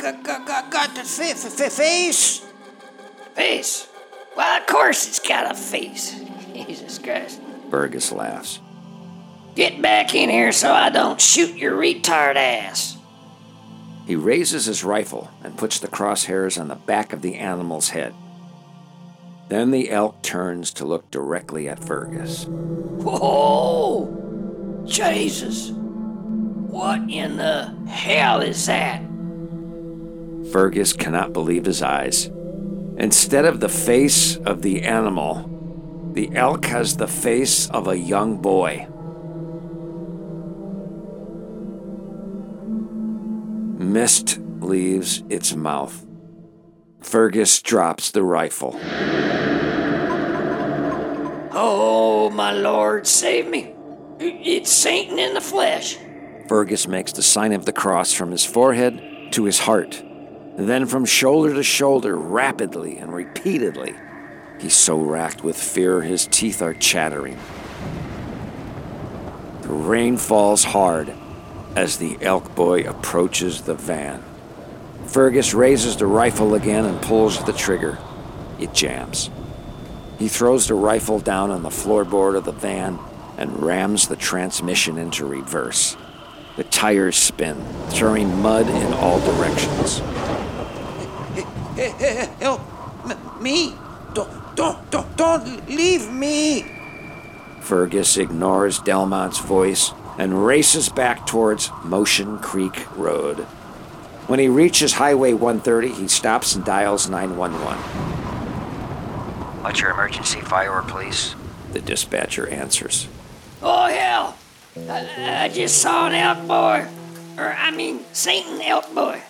Got 0.03 0.95
the 0.97 1.71
face. 1.71 2.45
Face? 3.35 3.89
Well, 4.37 4.61
of 4.61 4.67
course 4.67 5.07
it's 5.07 5.21
got 5.21 5.51
a 5.51 5.55
face. 5.55 6.21
Jesus 6.55 6.99
Christ. 6.99 7.41
Fergus 7.71 8.11
laughs. 8.11 8.61
Get 9.55 9.81
back 9.81 10.15
in 10.15 10.29
here 10.29 10.51
so 10.53 10.73
I 10.73 10.91
don't 10.91 11.21
shoot 11.21 11.57
your 11.57 11.77
retard 11.77 12.37
ass. 12.37 12.97
He 14.07 14.17
raises 14.17 14.65
his 14.67 14.83
rifle 14.83 15.31
and 15.45 15.57
puts 15.57 15.79
the 15.79 15.89
crosshairs 15.89 16.61
on 16.61 16.69
the 16.69 16.75
back 16.75 17.13
of 17.13 17.23
the 17.23 17.37
animal's 17.37 17.91
head. 17.91 18.15
Then 19.49 19.71
the 19.71 19.91
elk 19.91 20.23
turns 20.23 20.73
to 20.75 20.85
look 20.85 21.11
directly 21.11 21.69
at 21.69 21.85
Fergus. 21.85 22.47
Whoa! 22.47 24.09
Jesus! 24.85 25.71
What 25.71 27.09
in 27.11 27.37
the 27.37 27.67
hell 27.87 28.41
is 28.41 28.67
that? 28.67 29.03
Fergus 30.53 30.93
cannot 30.93 31.33
believe 31.33 31.65
his 31.65 31.83
eyes. 31.83 32.31
Instead 32.99 33.47
of 33.47 33.61
the 33.61 33.71
face 33.71 34.37
of 34.37 34.61
the 34.61 34.83
animal, 34.83 35.49
the 36.13 36.31
elk 36.37 36.67
has 36.67 36.99
the 36.99 37.09
face 37.09 37.71
of 37.71 37.89
a 37.89 37.97
young 37.97 38.37
boy. 38.37 38.87
Mist 43.83 44.39
leaves 44.61 45.23
its 45.31 45.57
mouth. 45.57 46.07
Fergus 47.01 47.63
drops 47.63 48.11
the 48.11 48.23
rifle. 48.23 48.79
Oh, 51.55 52.31
my 52.35 52.53
lord, 52.53 53.07
save 53.07 53.49
me. 53.49 53.75
It's 54.21 54.71
Satan 54.71 55.19
in 55.19 55.33
the 55.33 55.41
flesh. 55.41 55.97
Fergus 56.47 56.87
makes 56.87 57.13
the 57.13 57.23
sign 57.23 57.53
of 57.53 57.65
the 57.65 57.73
cross 57.73 58.13
from 58.13 58.31
his 58.31 58.45
forehead 58.45 59.33
to 59.33 59.45
his 59.45 59.61
heart, 59.61 60.03
then 60.57 60.87
from 60.87 61.05
shoulder 61.05 61.55
to 61.55 61.63
shoulder, 61.63 62.17
rapidly 62.17 62.99
and 62.99 63.15
repeatedly. 63.15 63.95
He's 64.61 64.77
so 64.77 64.99
racked 64.99 65.43
with 65.43 65.57
fear 65.57 66.03
his 66.03 66.27
teeth 66.27 66.63
are 66.63 66.75
chattering. 66.75 67.39
The 69.63 69.69
rain 69.69 70.17
falls 70.17 70.65
hard 70.65 71.13
as 71.75 71.97
the 71.97 72.19
elk 72.21 72.55
boy 72.55 72.83
approaches 72.83 73.63
the 73.63 73.75
van. 73.75 74.23
Fergus 75.07 75.55
raises 75.55 75.97
the 75.97 76.07
rifle 76.07 76.55
again 76.55 76.85
and 76.85 77.01
pulls 77.03 77.43
the 77.45 77.53
trigger. 77.53 77.99
It 78.59 78.73
jams. 78.73 79.31
He 80.19 80.29
throws 80.29 80.69
the 80.69 80.75
rifle 80.75 81.19
down 81.19 81.51
on 81.51 81.63
the 81.63 81.69
floorboard 81.71 82.37
of 82.37 82.45
the 82.45 82.53
van 82.53 82.99
and 83.37 83.63
rams 83.63 84.09
the 84.09 84.17
transmission 84.17 84.99
into 84.99 85.27
reverse. 85.27 85.97
The 86.57 86.65
tires 86.65 87.17
spin, 87.17 87.57
throwing 87.89 88.41
mud 88.41 88.69
in 88.69 88.93
all 88.93 89.21
directions. 89.21 90.01
Help 91.77 92.61
me. 93.41 93.75
Don't, 94.15 94.57
don't, 94.57 94.91
don't, 94.91 95.17
don't 95.17 95.69
leave 95.69 96.11
me. 96.11 96.67
Fergus 97.61 98.17
ignores 98.17 98.79
Delmont's 98.81 99.39
voice 99.39 99.93
and 100.19 100.45
races 100.45 100.89
back 100.89 101.27
towards 101.27 101.71
Motion 101.85 102.39
Creek 102.39 102.87
Road. 102.97 103.39
When 104.27 104.39
he 104.39 104.49
reaches 104.49 104.95
Highway 104.95 105.33
130, 105.33 105.89
he 105.89 106.09
stops 106.09 106.55
and 106.55 106.65
dials 106.65 107.09
911. 107.09 107.79
What's 109.63 109.81
your 109.81 109.91
emergency 109.91 110.41
fire, 110.41 110.73
or 110.73 110.83
police? 110.83 111.35
The 111.73 111.81
dispatcher 111.81 112.49
answers. 112.49 113.09
Oh, 113.63 113.87
hell. 113.87 114.37
I, 114.77 115.45
I 115.45 115.49
just 115.49 115.79
saw 115.79 116.09
an 116.09 116.15
elk 116.15 116.47
boy. 116.47 116.87
Or, 117.39 117.53
I 117.53 117.71
mean, 117.71 118.01
Satan 118.13 118.61
elk 118.61 118.93
boy. 118.95 119.23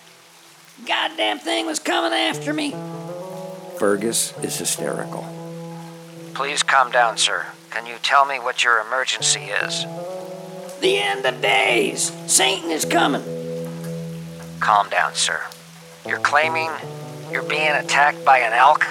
Goddamn 0.85 1.39
thing 1.39 1.65
was 1.65 1.79
coming 1.79 2.11
after 2.11 2.53
me. 2.53 2.71
Fergus 3.77 4.33
is 4.43 4.57
hysterical. 4.57 5.25
Please 6.33 6.61
calm 6.63 6.91
down, 6.91 7.17
sir. 7.17 7.45
Can 7.69 7.85
you 7.85 7.95
tell 8.01 8.25
me 8.25 8.39
what 8.39 8.63
your 8.63 8.81
emergency 8.81 9.39
is? 9.39 9.85
The 10.81 10.97
end 10.97 11.25
of 11.25 11.41
days. 11.41 12.11
Satan 12.27 12.69
is 12.69 12.85
coming. 12.85 13.23
Calm 14.59 14.89
down, 14.89 15.13
sir. 15.15 15.41
You're 16.05 16.19
claiming 16.19 16.69
you're 17.31 17.43
being 17.43 17.71
attacked 17.71 18.25
by 18.25 18.39
an 18.39 18.53
elk? 18.53 18.85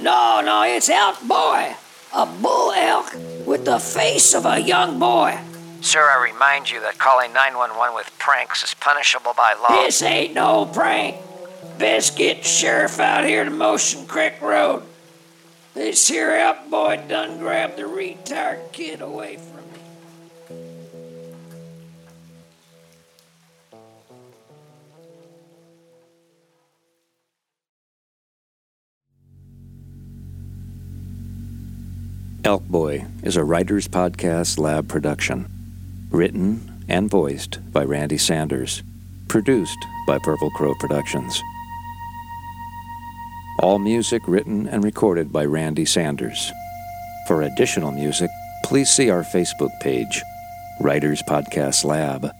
No, 0.00 0.42
no, 0.44 0.62
it's 0.62 0.90
elk 0.90 1.20
boy. 1.22 1.74
A 2.14 2.26
bull 2.26 2.72
elk 2.72 3.14
with 3.46 3.64
the 3.64 3.78
face 3.78 4.34
of 4.34 4.44
a 4.44 4.60
young 4.60 4.98
boy. 4.98 5.38
Sir, 5.84 6.00
I 6.00 6.24
remind 6.32 6.70
you 6.70 6.80
that 6.80 6.96
calling 6.96 7.34
911 7.34 7.94
with 7.94 8.10
pranks 8.18 8.64
is 8.64 8.72
punishable 8.72 9.34
by 9.36 9.52
law. 9.60 9.82
This 9.84 10.00
ain't 10.00 10.32
no 10.32 10.64
prank. 10.64 11.16
Best 11.78 12.16
get 12.16 12.38
the 12.38 12.48
sheriff 12.48 12.98
out 12.98 13.26
here 13.26 13.44
to 13.44 13.50
Motion 13.50 14.06
Creek 14.06 14.40
Road. 14.40 14.82
This 15.74 16.08
here 16.08 16.30
elk 16.30 16.70
boy 16.70 17.04
done 17.06 17.38
grabbed 17.38 17.76
the 17.76 17.86
retired 17.86 18.72
kid 18.72 19.02
away 19.02 19.36
from 19.36 19.56
me. 19.56 19.78
Elk 32.42 32.62
Boy 32.64 33.04
is 33.22 33.36
a 33.36 33.44
writer's 33.44 33.86
podcast 33.86 34.58
lab 34.58 34.88
production. 34.88 35.53
Written 36.14 36.84
and 36.88 37.10
voiced 37.10 37.58
by 37.72 37.82
Randy 37.82 38.18
Sanders. 38.18 38.84
Produced 39.26 39.84
by 40.06 40.16
Purple 40.22 40.48
Crow 40.52 40.72
Productions. 40.78 41.42
All 43.58 43.80
music 43.80 44.22
written 44.28 44.68
and 44.68 44.84
recorded 44.84 45.32
by 45.32 45.44
Randy 45.44 45.84
Sanders. 45.84 46.52
For 47.26 47.42
additional 47.42 47.90
music, 47.90 48.30
please 48.62 48.90
see 48.90 49.10
our 49.10 49.24
Facebook 49.24 49.72
page, 49.80 50.22
Writers 50.80 51.20
Podcast 51.28 51.84
Lab. 51.84 52.30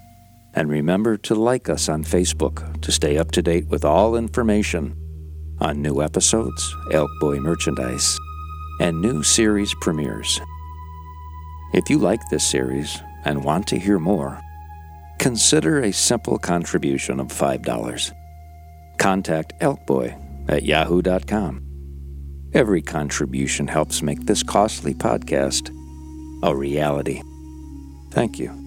And 0.55 0.69
remember 0.69 1.17
to 1.17 1.35
like 1.35 1.69
us 1.69 1.89
on 1.89 2.05
Facebook 2.05 2.81
to 2.83 2.93
stay 2.93 3.19
up 3.19 3.33
to 3.33 3.43
date 3.43 3.67
with 3.67 3.85
all 3.85 4.15
information 4.15 4.95
on 5.59 5.83
new 5.83 6.01
episodes, 6.01 6.73
Elk 6.93 7.11
Boy 7.19 7.41
merchandise, 7.41 8.17
and 8.79 9.01
new 9.01 9.25
series 9.25 9.75
premieres. 9.81 10.41
If 11.73 11.91
you 11.91 11.99
like 11.99 12.21
this 12.31 12.49
series 12.49 13.01
and 13.25 13.45
want 13.45 13.67
to 13.69 13.79
hear 13.79 13.99
more, 13.99 14.41
consider 15.19 15.81
a 15.81 15.93
simple 15.93 16.39
contribution 16.39 17.21
of 17.21 17.29
$5. 17.29 18.13
Contact 18.99 19.59
Elkboy 19.61 20.49
at 20.49 20.63
yahoo.com. 20.63 21.61
Every 22.53 22.83
contribution 22.83 23.67
helps 23.67 24.03
make 24.03 24.27
this 24.27 24.43
costly 24.43 24.95
podcast 24.95 25.71
a 26.43 26.55
reality. 26.55 27.21
Thank 28.13 28.39
you. 28.39 28.63